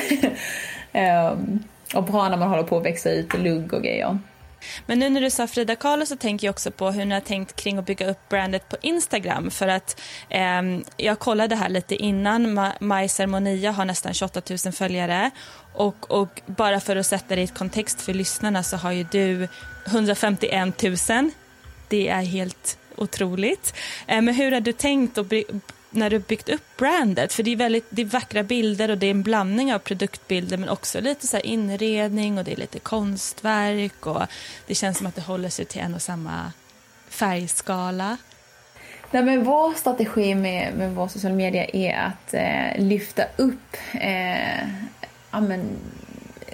[1.32, 1.64] um,
[1.94, 4.18] och bra när man håller på att växa ut lugg och grejer.
[4.86, 7.20] Men nu när du sa Frida Kahlo så tänker jag också på hur ni har
[7.20, 9.50] tänkt kring att bygga upp brandet på Instagram.
[9.50, 10.62] För att eh,
[10.96, 15.30] jag kollade här lite innan, Ma Maj Ceremonia har nästan 28 000 följare.
[15.74, 19.48] Och, och bara för att sätta det i kontext för lyssnarna så har ju du
[19.86, 21.30] 151 000.
[21.88, 23.74] Det är helt otroligt.
[24.06, 25.26] Eh, men hur har du tänkt att
[25.90, 27.32] när du byggt upp brandet?
[27.32, 30.56] För det är väldigt det är vackra bilder och det är en blandning av produktbilder
[30.56, 34.22] men också lite så inredning och det är lite konstverk och
[34.66, 36.52] det känns som att det håller sig till en och samma
[37.08, 38.16] färgskala.
[39.10, 44.68] Nej, men vår strategi med, med vår social media är att eh, lyfta upp eh,
[45.30, 45.40] ja,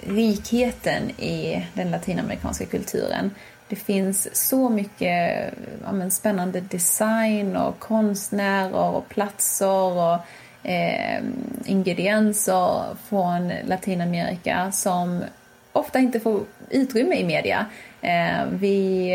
[0.03, 3.31] rikheten i den latinamerikanska kulturen.
[3.69, 5.53] Det finns så mycket
[5.83, 10.19] ja, spännande design och konstnärer och platser och
[10.63, 11.23] eh,
[11.65, 15.23] ingredienser från Latinamerika som
[15.71, 17.65] ofta inte får utrymme i media.
[18.01, 19.09] Eh, vi,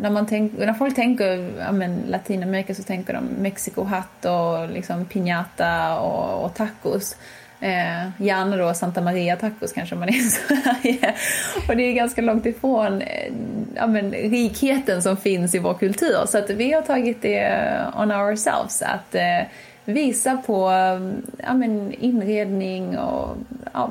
[0.00, 5.06] när, man tänk, när folk tänker ja, men Latinamerika så tänker de Mexikohatt och liksom
[5.06, 7.16] piñata och, och tacos.
[7.62, 11.14] Eh, gärna då Santa Maria tacos kanske om man är i Sverige.
[11.68, 13.32] Och det är ganska långt ifrån eh,
[13.74, 16.26] ja, men, rikheten som finns i vår kultur.
[16.26, 18.82] Så att vi har tagit det on ourselves.
[18.82, 19.46] Att eh,
[19.84, 23.36] visa på eh, ja, men, inredning och
[23.72, 23.90] ja,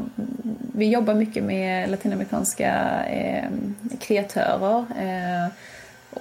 [0.75, 3.49] vi jobbar mycket med latinamerikanska eh,
[3.99, 4.79] kreatörer.
[4.79, 5.51] Eh,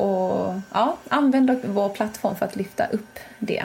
[0.03, 3.65] och ja, använder vår plattform för att lyfta upp det.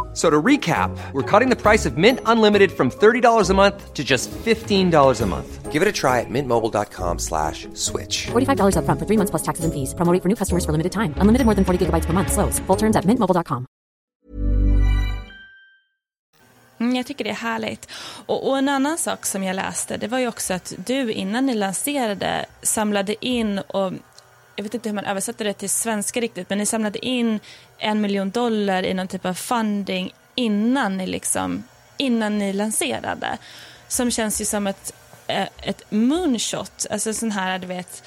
[0.13, 4.03] So to recap, we're cutting the price of Mint Unlimited from $30 a month to
[4.03, 5.71] just $15 a month.
[5.71, 8.27] Give it a try at mintmobile.com slash switch.
[8.27, 9.93] $45 upfront for three months plus taxes and fees.
[9.95, 11.13] Promo rate for new customers for limited time.
[11.15, 12.33] Unlimited more than 40 gigabytes per month.
[12.33, 12.59] Slows.
[12.67, 13.65] Full terms at mintmobile.com.
[16.81, 17.89] Mm, jag tycker det är härligt.
[18.25, 21.45] Och, och, en annan sak som jag läste, det var ju också att du innan
[21.45, 23.93] ni lanserade samlade in och
[24.55, 27.39] jag vet inte hur man översätter det till svenska riktigt, men ni samlade in
[27.77, 31.63] en miljon dollar i någon typ av funding innan ni, liksom,
[31.97, 33.37] innan ni lanserade.
[33.87, 34.93] Som känns ju som ett,
[35.27, 38.03] eh, ett moonshot, alltså sån här, du vet,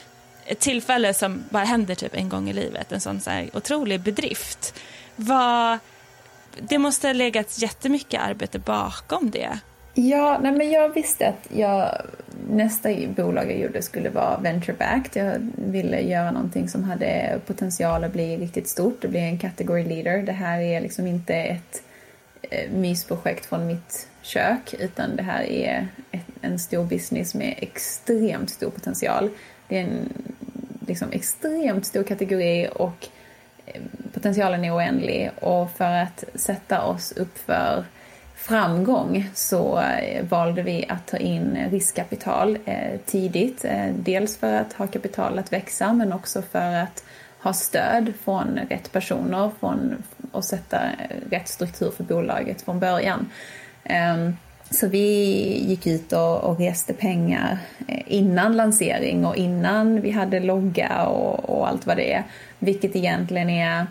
[0.46, 4.00] ett tillfälle som bara händer typ en gång i livet, en sån så här otrolig
[4.00, 4.74] bedrift.
[5.16, 5.78] Var,
[6.61, 9.59] det måste ha legat jättemycket arbete bakom det.
[9.94, 12.02] Ja, nej men jag visste att jag,
[12.48, 15.16] nästa bolag jag gjorde skulle vara venture-backed.
[15.16, 19.85] Jag ville göra någonting som hade potential att bli riktigt stort, det bli en category
[19.85, 20.22] leader.
[20.22, 21.83] Det här är liksom inte ett
[22.42, 28.50] eh, mysprojekt från mitt kök, utan det här är ett, en stor business med extremt
[28.50, 29.30] stor potential.
[29.68, 30.09] Det är en
[30.87, 33.09] liksom extremt stor kategori och
[33.66, 35.30] eh, potentialen är oändlig.
[35.40, 37.85] Och för att sätta oss upp för
[38.44, 43.64] framgång så eh, valde vi att ta in riskkapital eh, tidigt.
[43.64, 47.04] Eh, dels för att ha kapital att växa men också för att
[47.42, 50.02] ha stöd från rätt personer från,
[50.33, 50.80] och sätta
[51.30, 53.30] rätt struktur för bolaget från början.
[53.85, 54.37] Ehm,
[54.70, 55.09] så vi
[55.68, 57.59] gick ut och, och reste pengar
[58.07, 62.24] innan lansering och innan vi hade logga och, och allt vad det är.
[62.59, 63.87] Vilket egentligen är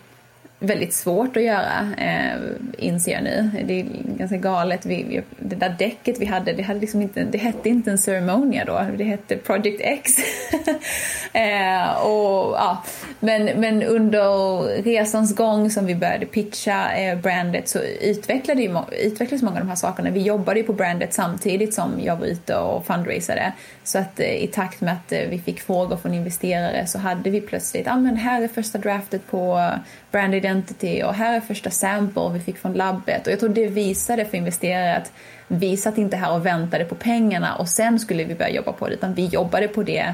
[0.63, 2.39] väldigt svårt att göra, eh,
[2.78, 3.49] inser jag nu.
[3.65, 3.86] Det är
[4.17, 4.86] ganska galet.
[4.86, 7.97] Vi, vi, det där däcket vi hade, det, hade liksom inte, det hette inte en
[7.97, 10.12] ceremonia då, det hette Project X.
[11.34, 12.84] eh, och, ja.
[13.19, 19.41] men, men under resans gång som vi började pitcha eh, brandet så utvecklade ju, utvecklades
[19.41, 20.10] många av de här sakerna.
[20.10, 23.54] Vi jobbade ju på brandet samtidigt som jag var ute och fundraisade.
[23.84, 27.30] Så att eh, i takt med att eh, vi fick frågor från investerare så hade
[27.30, 29.71] vi plötsligt, ja ah, men här är första draftet på
[30.13, 33.28] brand identity och här är första sample vi fick från labbet.
[33.28, 35.12] Och jag tror det visade för investerare att
[35.47, 38.88] vi satt inte här och väntade på pengarna och sen skulle vi börja jobba på
[38.88, 40.13] det utan vi jobbade på det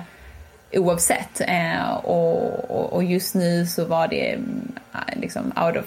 [0.73, 1.41] oavsett.
[1.41, 4.71] Eh, och, och, och, just nu så var det mm,
[5.13, 5.85] liksom out of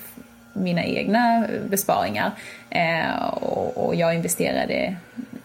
[0.53, 2.31] mina egna besparingar.
[2.71, 4.97] Eh, och, och, jag investerade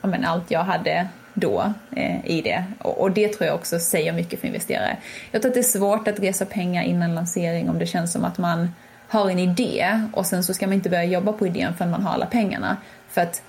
[0.02, 1.08] ja, men allt jag hade
[1.40, 2.64] då eh, i det.
[2.80, 4.98] Och, och, det tror jag också säger mycket för investerare.
[5.32, 8.26] Jag tror att det är svårt att resa pengar innan lansering om det känns som
[8.26, 8.70] att man
[9.08, 12.04] har en idé och sen så ska man inte börja jobba på idén förrän man
[12.04, 12.78] har alla pengarna.
[13.10, 13.42] För att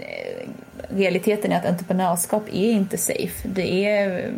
[0.00, 0.48] eh,
[0.88, 3.48] realiteten är att entreprenörskap är inte safe.
[3.48, 4.32] Det är eh,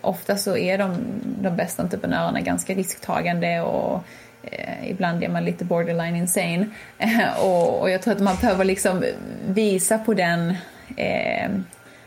[0.00, 0.96] ofta så är de,
[1.40, 4.04] de bästa entreprenörerna ganska risktagande och
[4.42, 6.66] eh, ibland är man lite borderline insane.
[7.42, 9.04] och, och jag tror att man behöver liksom
[9.46, 10.54] visa på den
[10.96, 11.50] eh,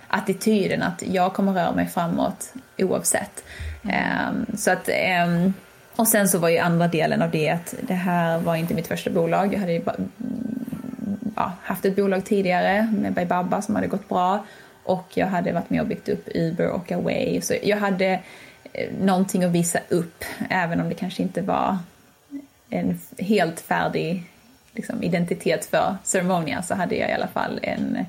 [0.08, 3.44] attityden att jag kommer röra mig framåt oavsett.
[3.84, 5.50] Eh, så att, eh,
[5.96, 8.88] och sen så var ju andra delen av det att det här var inte mitt
[8.88, 9.54] första bolag.
[9.54, 9.82] Jag hade ju
[11.36, 14.46] ja, haft ett bolag tidigare med Baybaba som hade gått bra
[14.84, 17.41] och jag hade varit med och byggt upp Uber och Away.
[17.41, 18.20] Så jag hade
[18.74, 21.78] eh, någonting att visa upp även om det kanske inte var
[22.70, 24.24] en helt färdig
[24.74, 28.06] liksom, identitet för Ceremonia så hade jag i alla fall en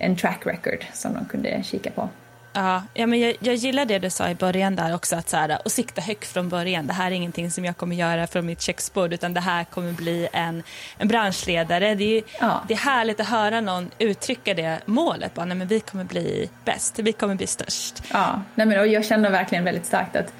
[0.00, 2.08] en track record som de kunde kika på.
[2.52, 5.36] Ja, ja men jag, jag gillar det du sa i början där också, att så
[5.36, 6.86] här, och sikta högt från början.
[6.86, 9.92] Det här är ingenting som jag kommer göra från mitt köksbord, utan det här kommer
[9.92, 10.62] bli en,
[10.98, 11.94] en branschledare.
[11.94, 12.64] Det är, ja.
[12.68, 16.50] det är härligt att höra någon uttrycka det målet, bara, nej, men vi kommer bli
[16.64, 18.02] bäst, vi kommer bli störst.
[18.12, 20.32] Ja, nej, men, och jag känner verkligen väldigt starkt att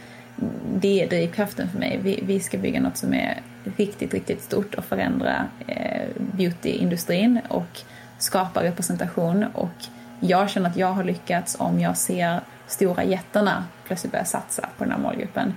[0.74, 2.00] det är drivkraften för mig.
[2.02, 3.42] Vi, vi ska bygga något som är
[3.76, 7.80] riktigt, riktigt stort och förändra eh, beautyindustrin och
[8.22, 9.84] skapa representation och
[10.20, 14.84] jag känner att jag har lyckats om jag ser stora jättarna plötsligt börja satsa på
[14.84, 15.54] den här målgruppen.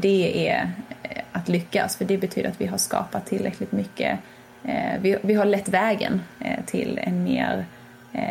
[0.00, 0.70] Det är
[1.02, 4.18] eh, att lyckas för det betyder att vi har skapat tillräckligt mycket
[4.64, 7.66] eh, vi, har lett vägen eh, till en mer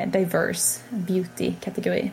[0.06, 2.12] diverse beauty-kategori.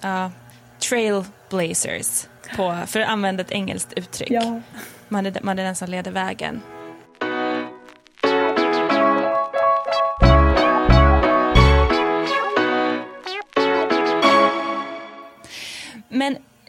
[0.00, 0.30] Ja,
[0.78, 4.30] trailblazers, på, för att använda ett engelskt uttryck.
[4.30, 4.60] Ja.
[5.08, 6.60] Man, är, man är den som leder vägen.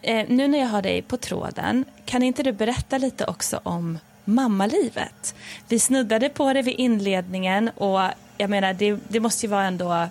[0.03, 3.99] Eh, nu när jag har dig på tråden, kan inte du berätta lite också om
[4.25, 5.35] mammalivet?
[5.67, 8.01] Vi snuddade på det vid inledningen och
[8.37, 10.07] jag menar, det, det måste ju vara ändå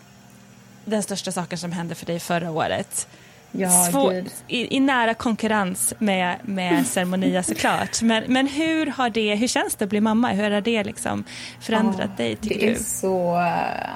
[0.85, 3.09] den största saken som hände för dig förra året.
[3.55, 8.03] Ja, Svår, i, I nära konkurrens med, med Ceremonia såklart.
[8.03, 10.29] Men, men hur, har det, hur känns det att bli mamma?
[10.29, 11.25] Hur har det liksom
[11.61, 12.77] förändrat Ja, dig Det är du?
[12.77, 13.35] så,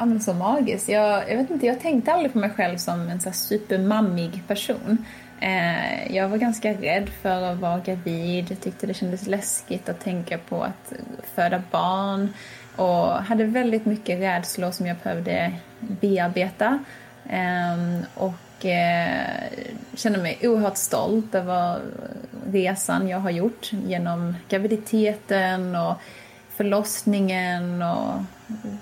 [0.00, 0.88] ja, så magiskt.
[0.88, 5.04] Jag, jag vet inte, jag tänkte aldrig på mig själv som en så supermammig person.
[5.40, 8.46] Eh, jag var ganska rädd för att vara gravid.
[8.50, 10.92] Jag tyckte det kändes läskigt att tänka på att
[11.34, 12.32] föda barn.
[12.76, 16.78] Och hade väldigt mycket rädslor som jag behövde bearbeta.
[17.28, 19.50] Eh, och eh,
[19.94, 21.80] kände mig oerhört stolt över
[22.46, 25.94] resan jag har gjort genom graviditeten och
[26.56, 28.14] förlossningen och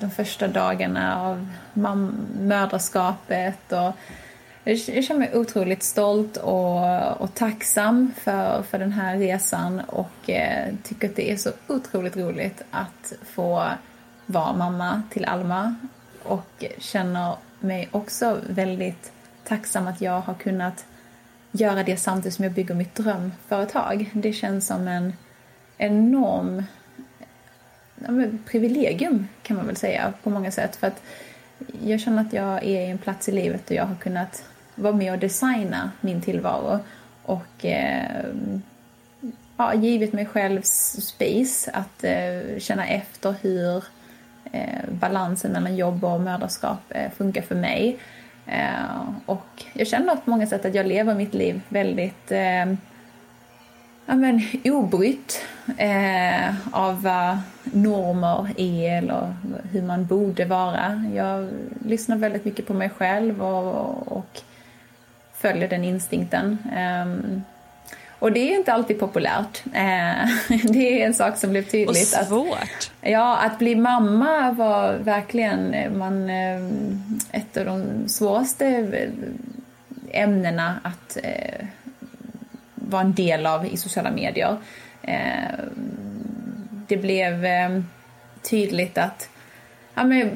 [0.01, 1.49] de första dagarna av
[2.41, 3.73] mödraskapet.
[3.73, 3.93] Och
[4.65, 10.75] jag känner mig otroligt stolt och, och tacksam för, för den här resan och eh,
[10.83, 13.65] tycker att det är så otroligt roligt att få
[14.27, 15.75] vara mamma till Alma
[16.23, 19.13] och känner mig också väldigt
[19.45, 20.85] tacksam att jag har kunnat
[21.53, 24.11] göra det samtidigt som jag bygger mitt drömföretag.
[24.13, 25.13] Det känns som en
[25.79, 26.63] enorm
[27.95, 30.77] ja, men privilegium kan man väl säga på många sätt.
[30.77, 31.03] För att
[31.83, 34.45] jag känner att jag är i en plats i livet där jag har kunnat
[34.75, 36.81] vara med och designa min tillvaro
[37.23, 38.25] och eh,
[39.57, 43.85] ja, givit mig själv space att eh, känna efter hur
[44.53, 47.99] eh, balansen mellan jobb och mödraskap eh, funkar för mig.
[48.47, 52.67] Eh, och jag känner på många sätt att jag lever mitt liv väldigt eh,
[54.07, 55.43] ja, men, obrytt
[55.79, 59.35] eh, av vad normer är eller
[59.71, 61.05] hur man borde vara.
[61.15, 61.49] Jag
[61.87, 64.43] lyssnar väldigt mycket på mig själv och, och
[65.45, 66.59] följer den instinkten.
[67.05, 67.45] Um,
[68.19, 69.63] och det är inte alltid populärt.
[69.75, 70.29] Eh,
[70.73, 72.15] det är en sak som blev Och tydligt.
[72.15, 72.91] Att, svårt.
[73.01, 76.65] ja, att bli mamma var verkligen man, eh,
[77.33, 78.91] ett av de svåraste
[80.11, 81.67] ämnena att eh,
[82.75, 84.57] vara en del av i sociala medier.
[85.03, 85.59] Eh,
[86.89, 87.81] det blev eh,
[88.43, 89.29] tydligt att
[89.95, 90.31] ja, men,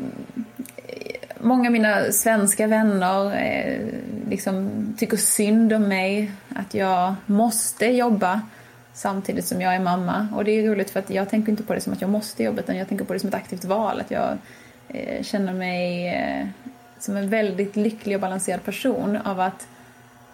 [1.40, 3.78] många av mina svenska vänner eh,
[4.28, 8.40] liksom tycker synd om mig, att jag måste jobba
[8.92, 10.28] samtidigt som jag är mamma.
[10.34, 12.42] Och det är roligt för att jag tänker inte på det som att jag måste
[12.42, 14.00] jobba utan jag tänker på det som ett aktivt val.
[14.00, 14.38] Att jag
[14.88, 16.46] eh, känner mig eh,
[16.98, 19.66] som en väldigt lycklig och balanserad person av att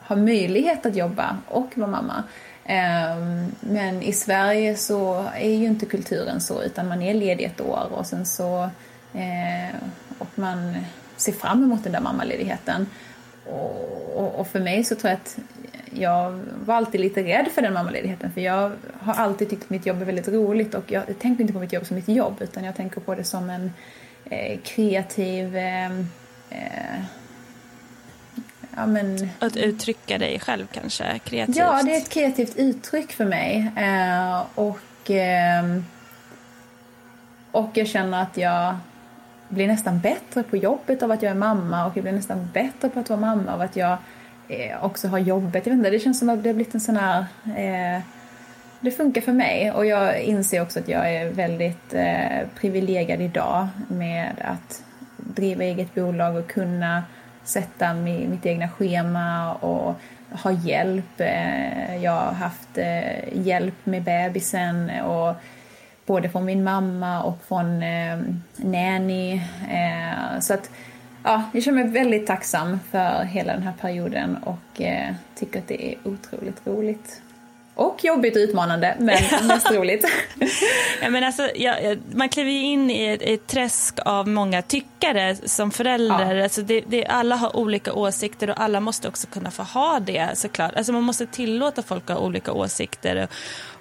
[0.00, 2.22] ha möjlighet att jobba och vara mamma.
[2.64, 7.60] Ehm, men i Sverige så är ju inte kulturen så utan man är ledig ett
[7.60, 8.62] år och sen så
[9.14, 9.74] eh,
[10.18, 10.76] och man
[11.16, 12.86] ser fram emot den där mammaledigheten.
[13.46, 15.38] Och, och, och för mig så tror jag att
[15.90, 19.86] jag var alltid lite rädd för den mammaledigheten för jag har alltid tyckt att mitt
[19.86, 22.64] jobb är väldigt roligt och jag tänker inte på mitt jobb som mitt jobb utan
[22.64, 23.72] jag tänker på det som en
[24.24, 25.90] eh, kreativ eh,
[26.50, 27.04] eh,
[28.76, 31.56] ja, men, Att uttrycka dig själv kanske, kreativt.
[31.56, 33.72] Ja, det är ett kreativt uttryck för mig.
[33.76, 35.80] Eh, och, eh,
[37.50, 38.76] och jag känner att jag
[39.48, 42.88] blir nästan bättre på jobbet av att jag är mamma och jag blir nästan bättre
[42.88, 43.96] på att vara mamma av att jag
[44.48, 45.66] eh, också har jobbet.
[45.66, 47.24] Jag vet inte, det känns som att det har blivit en sån här...
[47.56, 48.02] Eh,
[48.80, 53.68] det funkar för mig och jag inser också att jag är väldigt eh, privilegierad idag
[53.88, 54.82] med att
[55.16, 57.02] driva eget bolag och kunna
[57.44, 59.94] sätta mi, mitt egna schema och
[60.42, 61.20] ha hjälp.
[61.20, 65.34] Eh, Jag har haft eh, hjälp med bebisen och
[66.06, 68.18] både från min mamma och från eh,
[68.56, 69.34] nanny.
[69.70, 70.70] Eh, så att
[71.22, 75.68] ja, jag känner mig väldigt tacksam för hela den här perioden och eh, tycker att
[75.68, 77.20] det är otroligt roligt.
[77.76, 80.04] Och jobbigt och utmanande, men mest roligt.
[81.02, 81.74] Ja, men alltså, ja,
[82.14, 86.34] man kliver ju in i ett, ett träsk av många tyckare som förälder.
[86.34, 86.42] Ja.
[86.42, 90.28] Alltså det, det, alla har olika åsikter och alla måste också kunna få ha det
[90.34, 90.74] såklart.
[90.76, 93.22] Alltså man måste tillåta folk att ha olika åsikter.
[93.22, 93.30] Och,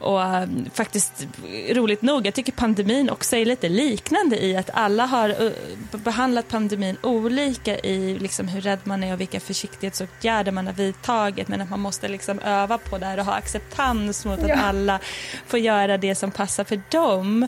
[0.04, 1.28] och um, faktiskt,
[1.70, 5.52] roligt nog, jag tycker pandemin också är lite liknande i att alla har uh,
[5.92, 11.48] behandlat pandemin olika i liksom, hur rädd man är och vilka försiktighetsåtgärder man har vidtagit.
[11.48, 14.56] Men att man måste liksom öva på det här och ha acceptans mot att Ja.
[14.56, 15.00] alla
[15.48, 17.48] får göra det som passar för dem.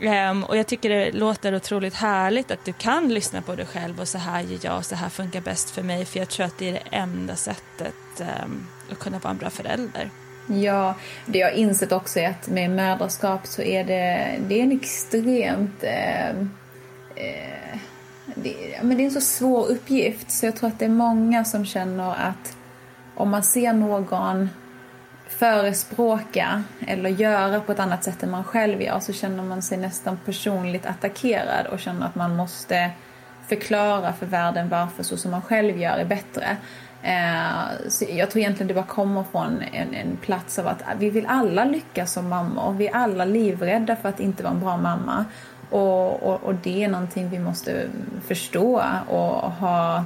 [0.00, 4.00] Um, och jag tycker det låter otroligt härligt att du kan lyssna på dig själv
[4.00, 6.04] och så här gör jag och så här funkar bäst för mig.
[6.04, 9.50] För jag tror att det är det enda sättet um, att kunna vara en bra
[9.50, 10.10] förälder.
[10.46, 10.94] Ja,
[11.26, 14.72] det jag har insett också är att med mödraskap så är det, det är en
[14.72, 15.84] extremt...
[15.84, 16.28] Eh,
[17.16, 17.78] eh,
[18.34, 21.44] det, men det är en så svår uppgift så jag tror att det är många
[21.44, 22.56] som känner att
[23.14, 24.48] om man ser någon
[25.28, 29.78] förespråka eller göra på ett annat sätt än man själv gör så känner man sig
[29.78, 32.90] nästan personligt attackerad och känner att man måste
[33.48, 36.56] förklara för världen varför så som man själv gör är bättre.
[37.02, 40.94] Eh, så jag tror egentligen det bara kommer från en, en plats av att ah,
[40.98, 42.72] vi vill alla lyckas som mammor.
[42.72, 45.24] Vi är alla livrädda för att inte vara en bra mamma.
[45.70, 47.88] Och, och, och det är någonting vi måste
[48.26, 50.04] förstå och ha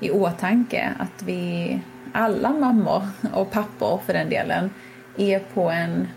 [0.00, 1.80] i åtanke att vi
[2.12, 4.70] alla mammor och pappor för den delen
[5.16, 6.08] är på en,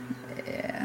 [0.46, 0.84] eh,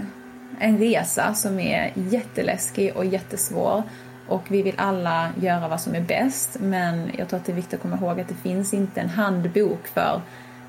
[0.58, 3.82] en resa som är jätteläskig och jättesvår.
[4.30, 7.56] Och vi vill alla göra vad som är bäst men jag tror att det är
[7.56, 10.20] viktigt att komma ihåg att det finns inte en handbok för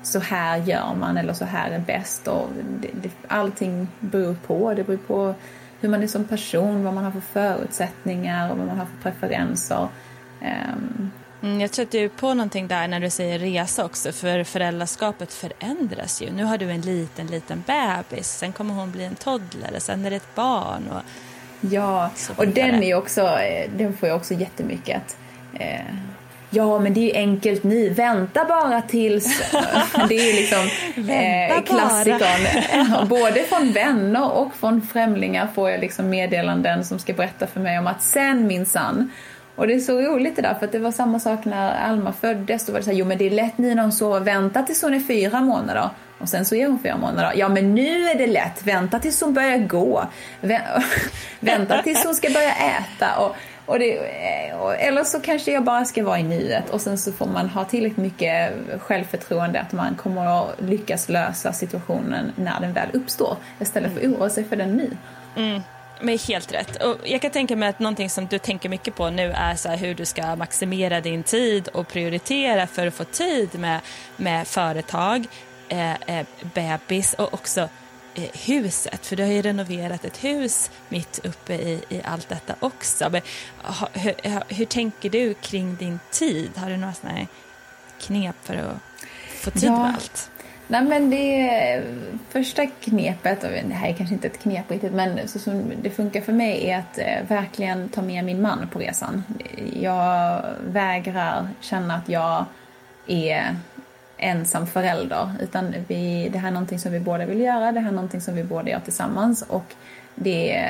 [0.02, 2.28] så här gör man eller så här är bäst.
[2.28, 2.48] Och
[2.80, 4.74] det, det, allting beror på.
[4.74, 5.34] Det beror på
[5.80, 9.10] hur man är som person, vad man har för förutsättningar och vad man har för
[9.10, 9.88] preferenser.
[10.40, 11.10] Um,
[11.42, 14.44] Mm, jag tror att du är på någonting där när du säger resa också, för
[14.44, 16.30] föräldraskapet förändras ju.
[16.30, 20.10] Nu har du en liten, liten bebis, sen kommer hon bli en toddler, sen är
[20.10, 20.88] det ett barn.
[20.88, 21.02] Och
[21.70, 25.16] ja, och den är också, eh, den får jag också jättemycket att
[25.60, 25.94] eh,
[26.54, 27.90] Ja, men det är ju enkelt nu.
[27.90, 29.52] Vänta bara tills...
[30.08, 30.58] det är ju liksom
[31.08, 33.08] eh, klassikern.
[33.08, 37.78] Både från vänner och från främlingar får jag liksom meddelanden som ska berätta för mig
[37.78, 39.10] om att sen minsann
[39.54, 42.66] och det är så roligt det där, för det var samma sak när Alma föddes.
[42.66, 44.62] Då var det så här, jo men det är lätt nu när hon sover, vänta
[44.62, 45.90] tills hon är fyra månader.
[46.22, 47.32] Och sen så är hon fyra månader.
[47.36, 50.04] Ja men nu är det lätt, vänta tills hon börjar gå.
[51.40, 53.18] vänta tills hon ska börja äta.
[53.18, 56.98] Och, och det, eh, eller så kanske jag bara ska vara i nuet och sen
[56.98, 62.60] så får man ha tillräckligt mycket självförtroende att man kommer att lyckas lösa situationen när
[62.60, 64.96] den väl uppstår istället för att oroa sig för den nu.
[65.36, 65.62] Mm
[66.02, 66.82] men helt rätt.
[66.82, 69.68] Och jag kan tänka mig att någonting som du tänker mycket på nu är så
[69.68, 73.80] hur du ska maximera din tid och prioritera för att få tid med,
[74.16, 75.26] med företag,
[75.72, 77.68] eh, eh, bebis och också
[78.14, 79.06] eh, huset.
[79.06, 83.10] För du har ju renoverat ett hus mitt uppe i, i allt detta också.
[83.10, 83.22] Men,
[83.92, 86.50] hur, hur, tänker du kring din tid?
[86.56, 87.26] Har du några sådana
[88.00, 88.76] knep för att
[89.42, 89.78] få tid ja.
[89.78, 90.30] med allt?
[90.68, 91.82] Nej men det
[92.28, 95.90] första knepet, och det här är kanske inte ett knep riktigt, men så som det
[95.90, 99.24] funkar för mig är att eh, verkligen ta med min man på resan.
[99.72, 102.44] Jag vägrar känna att jag
[103.06, 103.56] är
[104.22, 107.88] ensam förälder, utan vi, det här är någonting som vi båda vill göra, det här
[107.88, 109.74] är någonting som vi båda gör tillsammans och
[110.14, 110.68] det,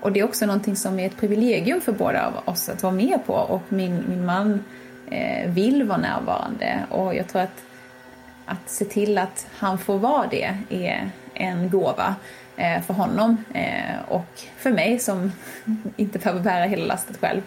[0.00, 2.92] och det är också någonting som är ett privilegium för båda av oss att vara
[2.92, 4.64] med på och min, min man
[5.10, 7.62] eh, vill vara närvarande och jag tror att
[8.50, 12.14] att se till att han får vara det är en gåva
[12.56, 15.32] eh, för honom eh, och för mig som
[15.96, 17.40] inte behöver bära hela lastet själv.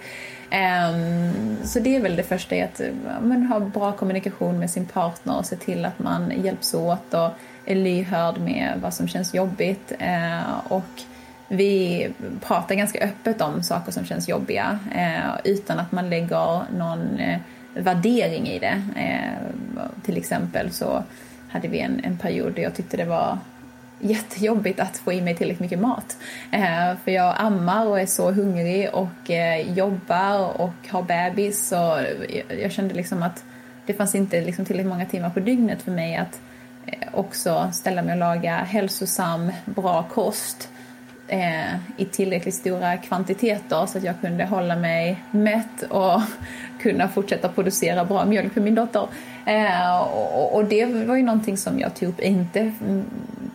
[0.54, 2.82] Um, så det är väl det första, att
[3.22, 7.30] men, ha bra kommunikation med sin partner och se till att man hjälps åt och
[7.66, 9.92] är lyhörd med vad som känns jobbigt.
[10.02, 11.04] Uh, och
[11.48, 12.08] vi
[12.42, 17.40] pratar ganska öppet om saker som känns jobbiga eh, utan att man lägger någon eh,
[17.74, 18.84] värdering i det.
[18.96, 21.04] Ehm, till exempel så
[21.50, 23.38] hade vi en, en period där jag tyckte det var
[24.04, 26.18] jättejobbigt att få i mig tillräckligt mycket mat.
[26.52, 31.76] Eh, för jag ammar och är så hungrig och eh, jobbar och har bebis så
[32.30, 33.44] jag, jag kände liksom att
[33.86, 36.42] det fanns inte liksom tillräckligt många timmar på dygnet för mig att
[36.86, 40.70] eh, också ställa mig och laga hälsosam, bra kost
[41.28, 46.22] eh, i tillräckligt stora kvantiteter så att jag kunde hålla mig mätt och
[46.82, 49.08] kunna fortsätta producera bra mjölk för min dotter.
[49.46, 53.04] Eh, och, och, det var ju någonting som jag tog upp, inte mm,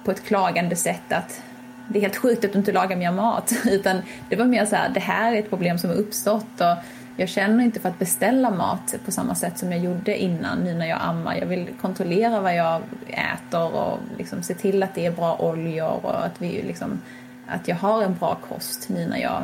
[0.05, 1.43] på ett klagande sätt att
[1.89, 4.77] det är helt sjukt att du inte lagar mer mat, utan det var mer så
[4.77, 6.77] här, det här är ett problem som har uppstått och
[7.21, 10.75] jag känner inte för att beställa mat på samma sätt som jag gjorde innan, nu
[10.75, 11.37] när jag ammar.
[11.37, 16.01] Jag vill kontrollera vad jag äter och liksom se till att det är bra oljor
[16.03, 17.01] och att vi liksom
[17.47, 19.43] att jag har en bra kost nu när jag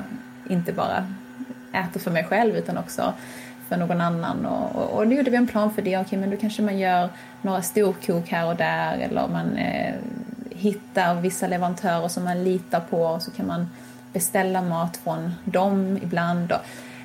[0.48, 1.06] inte bara
[1.72, 3.14] äter för mig själv utan också
[3.68, 4.46] för någon annan.
[4.46, 5.98] Och, och, och då gjorde vi en plan för det.
[5.98, 7.08] Okej, men då kanske man gör
[7.42, 9.94] några storkok här och där eller man eh,
[10.50, 13.68] hittar vissa leverantörer som man litar på och så kan man
[14.12, 16.52] beställa mat från dem ibland.
[16.52, 16.60] Och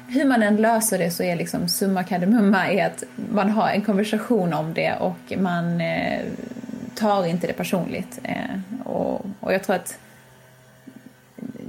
[0.07, 3.82] hur man än löser det så är liksom summa kardemumma är att man har en
[3.82, 6.26] konversation om det och man eh,
[6.95, 8.20] tar inte det personligt.
[8.24, 9.99] Eh, och, och jag tror att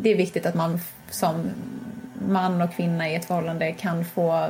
[0.00, 0.80] det är viktigt att man
[1.10, 1.50] som
[2.28, 4.48] man och kvinna i ett förhållande kan få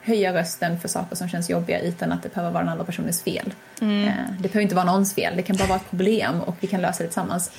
[0.00, 3.22] höja rösten för saker som känns jobbiga utan att det behöver vara den andra personens
[3.22, 3.54] fel.
[3.80, 4.12] Mm.
[4.38, 6.80] Det behöver inte vara någons fel, det kan bara vara ett problem och vi kan
[6.80, 7.50] lösa det tillsammans.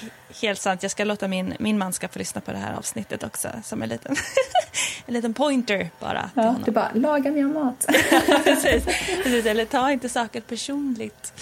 [0.41, 3.23] Helt sant, jag ska låta min, min man ska få lyssna på det här avsnittet
[3.23, 4.15] också som en liten,
[5.05, 6.29] en liten pointer bara.
[6.33, 7.85] Ja, du bara, laga mer mat.
[8.43, 8.85] precis,
[9.23, 11.33] precis, eller ta inte saker personligt.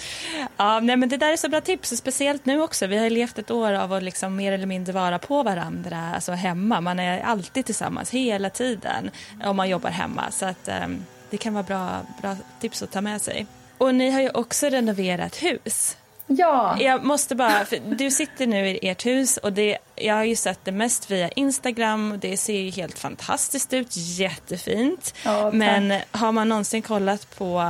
[0.56, 2.86] Ja, nej, men det där är så bra tips, speciellt nu också.
[2.86, 6.32] Vi har levt ett år av att liksom mer eller mindre vara på varandra, alltså
[6.32, 6.80] hemma.
[6.80, 9.10] Man är alltid tillsammans hela tiden
[9.44, 10.30] om man jobbar hemma.
[10.30, 13.46] Så att, um, det kan vara bra, bra tips att ta med sig.
[13.78, 15.96] Och ni har ju också renoverat hus.
[16.28, 16.76] Ja.
[16.80, 20.64] Jag måste bara, du sitter nu i ert hus och det, jag har ju sett
[20.64, 25.14] det mest via Instagram och det ser ju helt fantastiskt ut, jättefint.
[25.24, 27.62] Ja, Men har man någonsin kollat på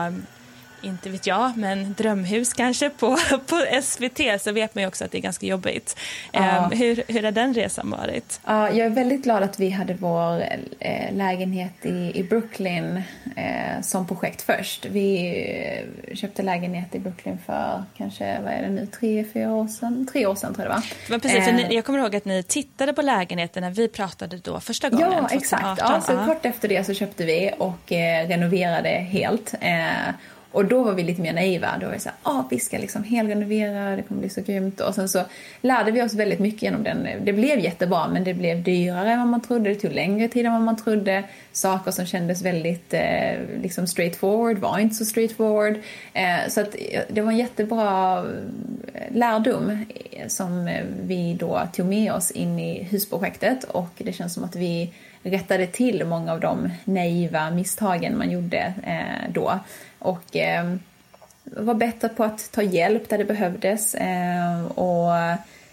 [0.83, 3.17] inte vet jag, men drömhus kanske på,
[3.47, 5.97] på SVT så vet man ju också att det är ganska jobbigt.
[6.33, 6.65] Ja.
[6.73, 8.41] Um, hur, hur har den resan varit?
[8.45, 10.43] Ja, jag är väldigt glad att vi hade vår
[10.79, 13.03] eh, lägenhet i, i Brooklyn
[13.37, 14.87] eh, som projekt först.
[14.87, 15.29] Vi
[16.09, 20.09] eh, köpte lägenhet i Brooklyn för kanske, vad är det nu, tre, fyra år sedan?
[20.13, 20.85] Tre år sedan tror jag det var.
[21.11, 21.73] Men precis, för ni, eh.
[21.73, 25.13] jag kommer ihåg att ni tittade på lägenheten när vi pratade då första gången.
[25.13, 25.81] Ja, exakt.
[25.81, 29.55] Ja, så kort efter det så köpte vi och eh, renoverade helt.
[30.53, 31.79] Och då var vi lite mer naiva.
[31.81, 34.81] Då var vi så här, ah, vi ska liksom helrenovera, det kommer bli så grymt.
[34.81, 35.23] Och sen så
[35.61, 37.09] lärde vi oss väldigt mycket genom den.
[37.25, 39.71] Det blev jättebra, men det blev dyrare än vad man trodde.
[39.71, 41.25] Det tog längre tid än vad man trodde.
[41.53, 43.33] Saker som kändes väldigt eh,
[43.63, 45.75] liksom straightforward var inte så straightforward.
[46.13, 48.19] Eh, så att eh, det var en jättebra
[48.95, 49.71] eh, lärdom
[50.11, 50.71] eh, som
[51.03, 53.65] vi då tog med oss in i husprojektet.
[53.65, 54.93] Och det känns som att vi
[55.23, 59.59] rättade till många av de naiva misstagen man gjorde eh, då.
[59.99, 60.75] Och eh,
[61.45, 65.15] var bättre på att ta hjälp där det behövdes eh, och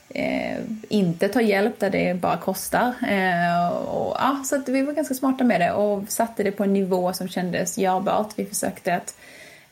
[0.09, 0.57] eh,
[0.89, 2.93] inte ta hjälp där det bara kostar.
[3.07, 6.73] Eh, och, ja, så vi var ganska smarta med det och satte det på en
[6.73, 8.34] nivå som kändes görbart.
[8.36, 9.15] Vi försökte att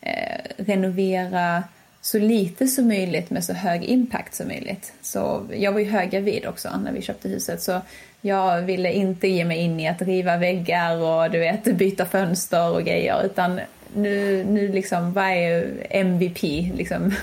[0.02, 1.64] eh, renovera
[2.02, 4.94] så lite som möjligt med så hög impact som möjligt.
[5.02, 7.82] Så jag var ju höggravid också när vi köpte huset så
[8.22, 12.72] jag ville inte ge mig in i att riva väggar och du vet byta fönster
[12.72, 13.60] och grejer utan
[13.96, 16.42] nu, nu liksom, vad är MVP?
[16.78, 17.14] Liksom,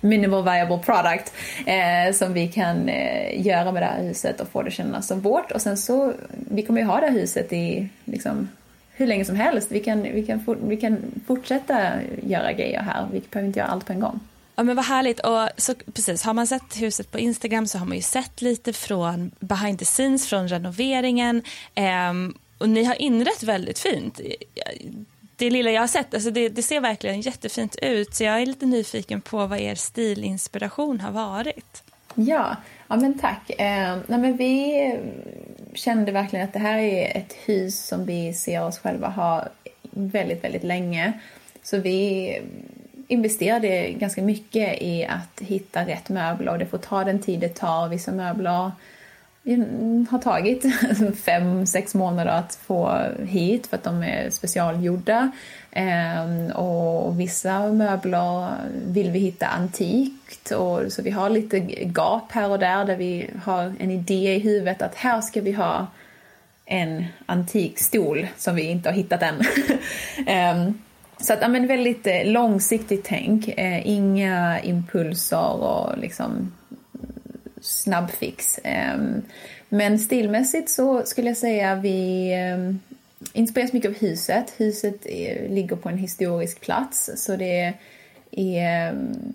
[0.00, 1.32] minimal viable product
[1.66, 5.20] eh, som vi kan eh, göra med det här huset och få det kännas som
[5.20, 5.52] vårt.
[5.52, 6.12] Och sen så,
[6.50, 8.48] vi kommer ju ha det här huset i liksom,
[8.92, 9.72] hur länge som helst.
[9.72, 11.90] Vi kan, vi, kan for, vi kan fortsätta
[12.22, 13.08] göra grejer här.
[13.12, 14.20] Vi behöver inte göra allt på en gång.
[14.56, 15.20] Ja men vad härligt.
[15.20, 18.72] Och så, precis, har man sett huset på Instagram så har man ju sett lite
[18.72, 21.42] från behind the scenes från renoveringen.
[21.74, 22.12] Eh,
[22.58, 24.20] och ni har inrett väldigt fint
[25.38, 28.14] det lilla jag har sett, alltså det, det, ser verkligen jättefint ut.
[28.14, 31.82] Så jag är lite nyfiken på vad er stilinspiration har varit.
[32.14, 32.56] Ja,
[32.88, 33.50] ja men tack.
[33.50, 34.98] Eh, nej men vi
[35.74, 39.48] kände verkligen att det här är ett hus som vi ser oss själva ha
[39.90, 41.12] väldigt, väldigt länge.
[41.62, 42.40] Så vi
[43.08, 47.48] investerade ganska mycket i att hitta rätt möbler och det får ta den tid det
[47.54, 47.88] tar.
[47.88, 48.72] Vissa möbler
[49.48, 50.64] Mm, har tagit
[51.24, 55.30] fem, sex månader att få hit för att de är specialgjorda.
[55.70, 58.50] Ehm, och vissa möbler
[58.86, 60.50] vill vi hitta antikt.
[60.50, 61.58] Och, så vi har lite
[61.94, 65.52] gap här och där där vi har en idé i huvudet att här ska vi
[65.52, 65.86] ha
[66.64, 69.42] en antik stol som vi inte har hittat än.
[70.26, 70.74] Ehm,
[71.20, 73.48] så att, ja, men väldigt eh, långsiktigt tänk.
[73.48, 76.52] Eh, inga impulser och liksom
[77.60, 78.18] snabbfix.
[78.18, 78.60] fix.
[78.64, 79.22] Ehm,
[79.68, 82.80] men stilmässigt så skulle jag säga vi ehm,
[83.32, 84.54] inspireras mycket av huset.
[84.56, 85.04] Huset
[85.48, 87.74] ligger på en historisk plats så det
[88.30, 89.32] är ehm,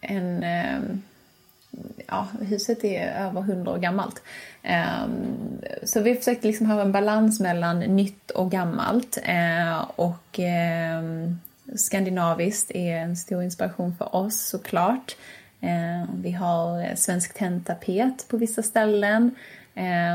[0.00, 0.44] en...
[2.06, 4.22] Ja, huset är över hundra år gammalt.
[5.82, 9.18] Så vi försökte liksom ha en balans mellan nytt och gammalt.
[9.96, 10.40] Och
[11.76, 15.16] skandinaviskt är en stor inspiration för oss såklart.
[15.60, 19.34] Eh, vi har svensk tenntapet på vissa ställen.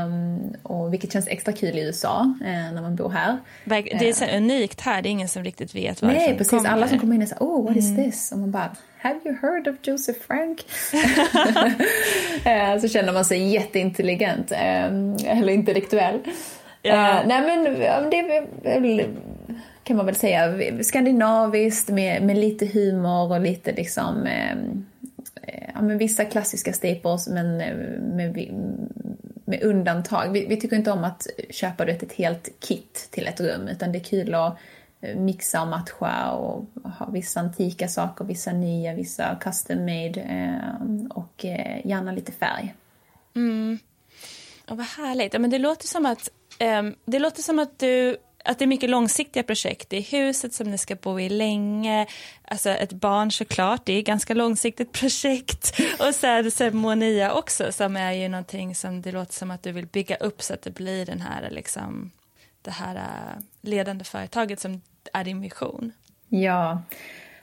[0.06, 3.38] Um, och vilket känns extra kul i USA eh, när man bor här.
[3.64, 6.50] Det är så unikt här, det är ingen som riktigt vet varför Nej, precis.
[6.50, 6.70] Kommer.
[6.70, 7.78] Alla som kommer in är så oh what mm.
[7.78, 8.32] is this?
[8.32, 10.60] Och man bara, have you heard of Joseph Frank?
[12.80, 16.20] så känner man sig jätteintelligent, eller intellektuell.
[16.82, 17.22] Ja.
[17.26, 17.64] nej men
[18.62, 19.06] det
[19.84, 24.28] kan man väl säga skandinaviskt med, med lite humor och lite liksom
[25.46, 28.48] Eh, ja, men vissa klassiska staples men eh, med,
[29.44, 30.32] med undantag.
[30.32, 33.98] Vi, vi, tycker inte om att köpa ett helt kit till ett rum utan det
[33.98, 34.56] är kul att
[35.00, 36.66] eh, mixa och matcha och
[36.98, 40.20] ha vissa antika saker, vissa nya, vissa custom made
[41.10, 41.44] och
[41.84, 42.74] gärna lite färg.
[43.36, 43.78] Mm.
[44.70, 45.40] Och vad härligt.
[45.40, 46.30] men det låter som att,
[46.78, 49.90] um, det låter som att du att det är mycket långsiktiga projekt.
[49.90, 52.06] Det är huset som ni ska bo i länge,
[52.44, 55.80] alltså ett barn såklart, det är ett ganska långsiktigt projekt.
[55.98, 59.86] Och sen ceremonia också som är ju någonting som det låter som att du vill
[59.86, 62.10] bygga upp så att det blir den här liksom,
[62.62, 64.80] det här äh, ledande företaget som
[65.12, 65.92] är din vision.
[66.28, 66.82] Ja,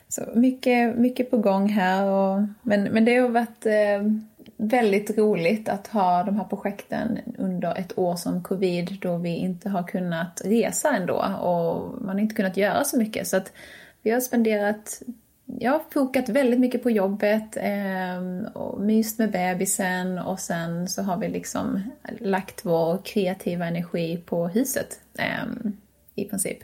[0.08, 2.04] så mycket, mycket på gång här.
[2.04, 4.02] Och, men, men det har varit eh,
[4.68, 9.68] väldigt roligt att ha de här projekten under ett år som covid då vi inte
[9.68, 13.28] har kunnat resa ändå och man har inte kunnat göra så mycket.
[13.28, 13.52] Så att
[14.02, 15.02] vi har spenderat,
[15.44, 21.16] ja, fokat väldigt mycket på jobbet eh, och myst med bebisen och sen så har
[21.16, 21.82] vi liksom
[22.18, 25.72] lagt vår kreativa energi på huset eh,
[26.14, 26.58] i princip.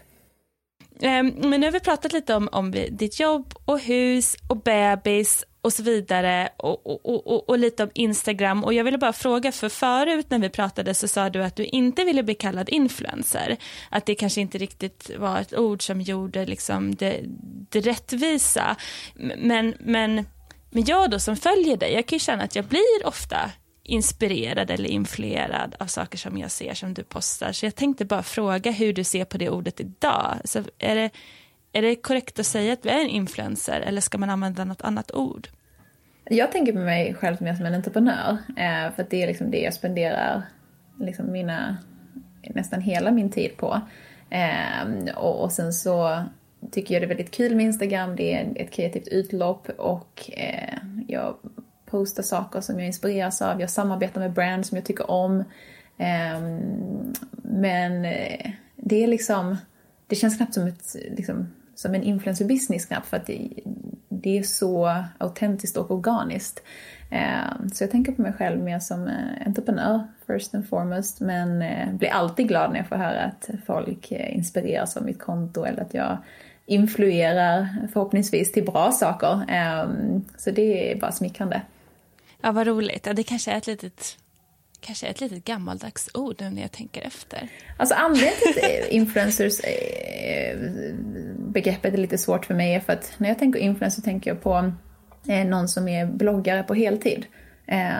[1.00, 5.44] Ehm, men nu har vi pratat lite om, om ditt jobb och hus och bebis
[5.62, 8.64] och så vidare och, och, och, och, lite om Instagram.
[8.64, 11.64] Och jag ville bara fråga, för förut när vi pratade så sa du att du
[11.64, 13.56] inte ville bli kallad influencer.
[13.90, 17.20] Att det kanske inte riktigt var ett ord som gjorde liksom det,
[17.68, 18.76] det rättvisa.
[19.38, 20.26] Men, men,
[20.70, 23.50] men jag då som följer dig, jag kan ju känna att jag blir ofta
[23.88, 27.52] inspirerad eller influerad av saker som jag ser som du postar.
[27.52, 30.36] Så jag tänkte bara fråga hur du ser på det ordet idag.
[30.44, 31.10] Så är, det,
[31.72, 34.82] är det korrekt att säga att du är en influencer eller ska man använda något
[34.82, 35.48] annat ord?
[36.24, 38.38] Jag tänker på mig själv mer som en entreprenör.
[38.48, 40.42] Eh, för det är liksom det jag spenderar
[41.00, 41.76] liksom mina,
[42.42, 43.80] nästan hela min tid på.
[44.30, 46.24] Ehm, och, och sen så
[46.70, 48.16] tycker jag det är väldigt kul med Instagram.
[48.16, 51.36] Det är ett kreativt utlopp och eh, jag
[51.90, 53.60] postar saker som jag inspireras av.
[53.60, 55.44] Jag samarbetar med brands som jag tycker om.
[55.98, 57.12] Ehm,
[57.42, 59.56] men eh, det är liksom,
[60.06, 63.48] det känns knappt som, ett, liksom, som en influencer business knappt för att det,
[64.08, 66.62] det är så autentiskt och organiskt.
[67.10, 71.62] Ehm, så jag tänker på mig själv mer som eh, entreprenör first and foremost men
[71.62, 75.82] eh, blir alltid glad när jag får höra att folk inspireras av mitt konto eller
[75.82, 76.18] att jag
[76.66, 79.42] influerar förhoppningsvis till bra saker.
[79.48, 81.62] Ehm, så det är bara smickrande.
[82.42, 83.06] Ja, vad roligt.
[83.06, 84.18] Ja, det kanske är ett litet
[84.80, 87.48] kanske är ett litet gammaldags ord nu när jag tänker efter.
[87.76, 90.58] Alltså anledningen till eh, influencers eh,
[91.38, 94.42] begreppet är lite svårt för mig är för att när jag tänker influencer tänker jag
[94.42, 94.72] på
[95.28, 97.26] eh, någon som är bloggare på heltid.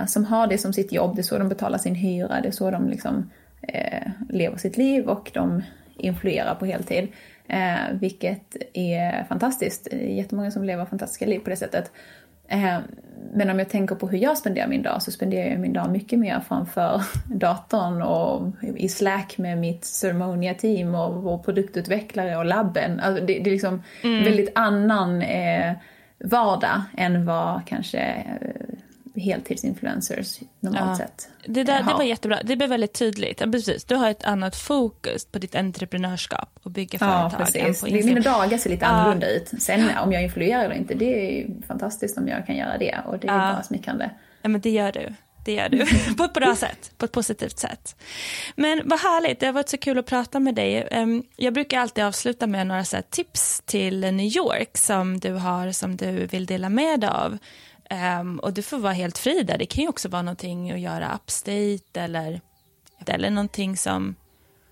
[0.07, 2.53] Som har det som sitt jobb, det är så de betalar sin hyra, det är
[2.53, 3.30] så de liksom
[4.28, 5.62] lever sitt liv och de
[5.97, 7.09] influerar på heltid.
[7.93, 9.89] vilket är fantastiskt.
[9.91, 11.91] Det är jättemånga som lever fantastiska liv på det sättet.
[12.49, 12.78] Eh,
[13.32, 15.90] men om jag tänker på hur jag spenderar min dag så spenderar jag min dag
[15.90, 23.01] mycket mer framför datorn och i Slack med mitt Ceremonia-team och vår produktutvecklare och labben.
[23.01, 24.24] Alltså det, det är liksom mm.
[24.24, 25.72] väldigt annan eh,
[26.24, 28.78] vardag än vad kanske eh,
[29.18, 31.06] heltidsinfluencers normalt ja.
[31.06, 32.38] sett det, där, det var jättebra.
[32.44, 33.40] Det blev väldigt tydligt.
[33.40, 33.84] Ja, precis.
[33.84, 37.32] Du har ett annat fokus på ditt entreprenörskap och bygga företag.
[37.32, 37.80] Ja, precis.
[37.80, 38.88] På Mina dagar ser lite ja.
[38.88, 39.48] annorlunda ut.
[39.58, 42.98] Sen om jag influerar eller inte, det är ju fantastiskt om jag kan göra det.
[43.06, 43.52] Och det är ja.
[43.52, 44.10] bara smickrande.
[44.42, 45.14] Ja, men det gör du.
[45.44, 45.86] Det gör du.
[46.16, 46.92] på ett bra sätt.
[46.98, 47.96] På ett positivt sätt.
[48.56, 49.40] Men vad härligt.
[49.40, 50.88] Det har varit så kul att prata med dig.
[50.90, 55.72] Ehm, jag brukar alltid avsluta med några så tips till New York som du har
[55.72, 57.38] som du vill dela med dig av.
[58.20, 59.59] Um, och du får vara helt fri där.
[59.59, 62.41] Det kan ju också vara någonting att göra upstate eller,
[63.07, 64.14] eller någonting som,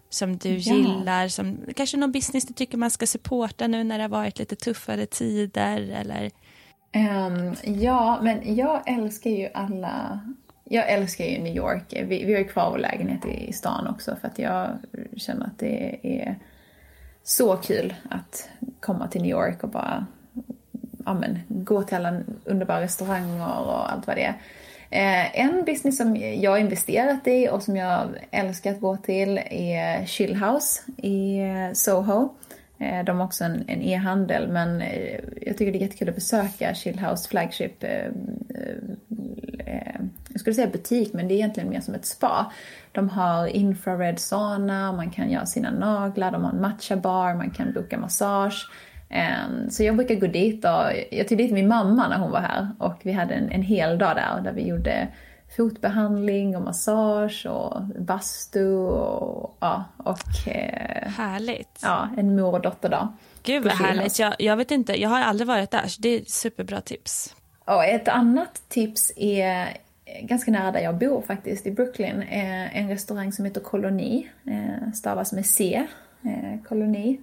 [0.08, 0.74] som du ja.
[0.74, 1.28] gillar.
[1.28, 4.56] Som, kanske någon business du tycker man ska supporta nu när det har varit lite
[4.56, 6.30] tuffare tider eller...
[6.94, 10.20] Um, ja, men jag älskar ju alla...
[10.64, 11.82] Jag älskar ju New York.
[11.90, 14.78] Vi, vi har ju kvar vår lägenhet i stan också för att jag
[15.16, 16.38] känner att det är
[17.22, 18.48] så kul att
[18.80, 20.06] komma till New York och bara
[21.06, 24.34] ja, men, gå till alla underbara restauranger och allt vad det är.
[24.90, 29.38] Eh, en business som jag har investerat i och som jag älskar att gå till
[29.50, 32.34] är Chillhouse i eh, Soho.
[32.78, 36.74] Eh, de har också en e-handel men eh, jag tycker det är jättekul att besöka
[36.74, 38.06] Chillhouse flagship eh,
[39.66, 40.00] eh,
[40.36, 42.52] jag skulle säga butik, men det är egentligen mer som ett spa.
[42.92, 47.50] De har infrared sauna, man kan göra sina naglar, de har en matcha bar, man
[47.50, 48.68] kan boka massage.
[49.08, 52.40] Ehm, så jag brukar gå dit och jag tog dit min mamma när hon var
[52.40, 55.08] här och vi hade en, en hel dag där där vi gjorde
[55.56, 60.48] fotbehandling och massage och bastu och ja, och...
[60.48, 61.80] Eh, härligt!
[61.82, 63.08] Ja, en mor och dotterdag.
[63.42, 64.18] Gud vad härligt.
[64.18, 67.34] Jag, jag vet inte, jag har aldrig varit där så det är superbra tips.
[67.64, 69.68] Och ett annat tips är
[70.22, 72.22] ganska nära där jag bor faktiskt, i Brooklyn.
[72.22, 75.86] Eh, en restaurang som heter Koloni, eh, stavas med C,
[76.68, 77.20] Koloni.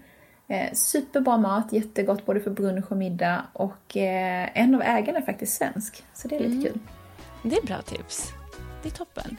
[0.54, 5.26] Eh, superbra mat, jättegott både för brunch och middag och eh, en av ägarna är
[5.26, 6.04] faktiskt svensk.
[6.14, 6.64] Så det är lite mm.
[6.64, 6.80] kul.
[7.43, 8.32] Det är bra tips.
[8.84, 9.38] Det är toppen.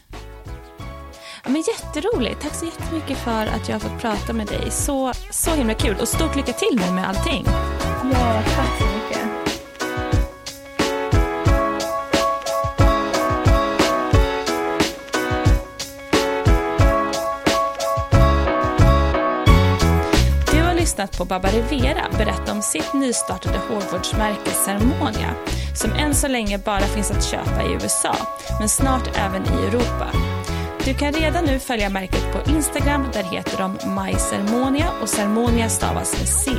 [1.44, 2.40] men jätteroligt.
[2.40, 4.70] Tack så jättemycket för att jag har fått prata med dig.
[4.70, 5.96] Så, så himla kul.
[6.00, 7.44] Och stort lycka till nu med allting.
[8.12, 8.93] Ja, tack
[20.94, 25.34] lyssnat på Baba Rivera berätta om sitt nystartade hårvårdsmärke Cermonia
[25.74, 28.16] som än så länge bara finns att köpa i USA,
[28.60, 30.06] men snart även i Europa.
[30.84, 36.18] Du kan redan nu följa märket på Instagram, där heter de MyCermonia och Cermonia stavas
[36.18, 36.50] med C.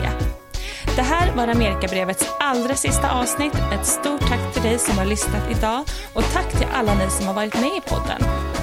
[0.95, 3.55] Det här var Amerikabrevets allra sista avsnitt.
[3.73, 5.83] Ett stort tack till dig som har lyssnat idag
[6.13, 8.54] och tack till alla ni som har varit med i podden.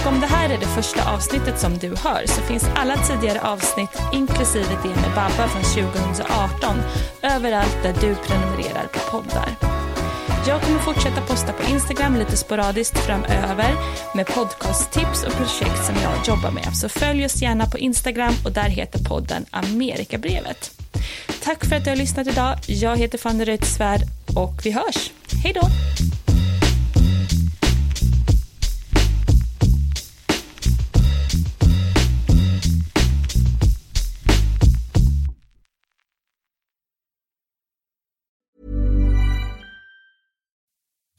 [0.00, 3.40] Och om det här är det första avsnittet som du hör så finns alla tidigare
[3.40, 6.82] avsnitt inklusive det med Babba från 2018
[7.22, 9.48] överallt där du prenumererar på poddar.
[10.48, 13.74] Jag kommer fortsätta posta på Instagram lite sporadiskt framöver
[14.14, 16.76] med podcasttips och projekt som jag jobbar med.
[16.76, 20.70] Så följ oss gärna på Instagram och där heter podden Amerikabrevet.
[21.42, 22.58] Tack för att du har lyssnat idag.
[22.66, 24.00] Jag heter Fanny Reuterswärd
[24.36, 25.10] och vi hörs.
[25.44, 25.68] Hej då!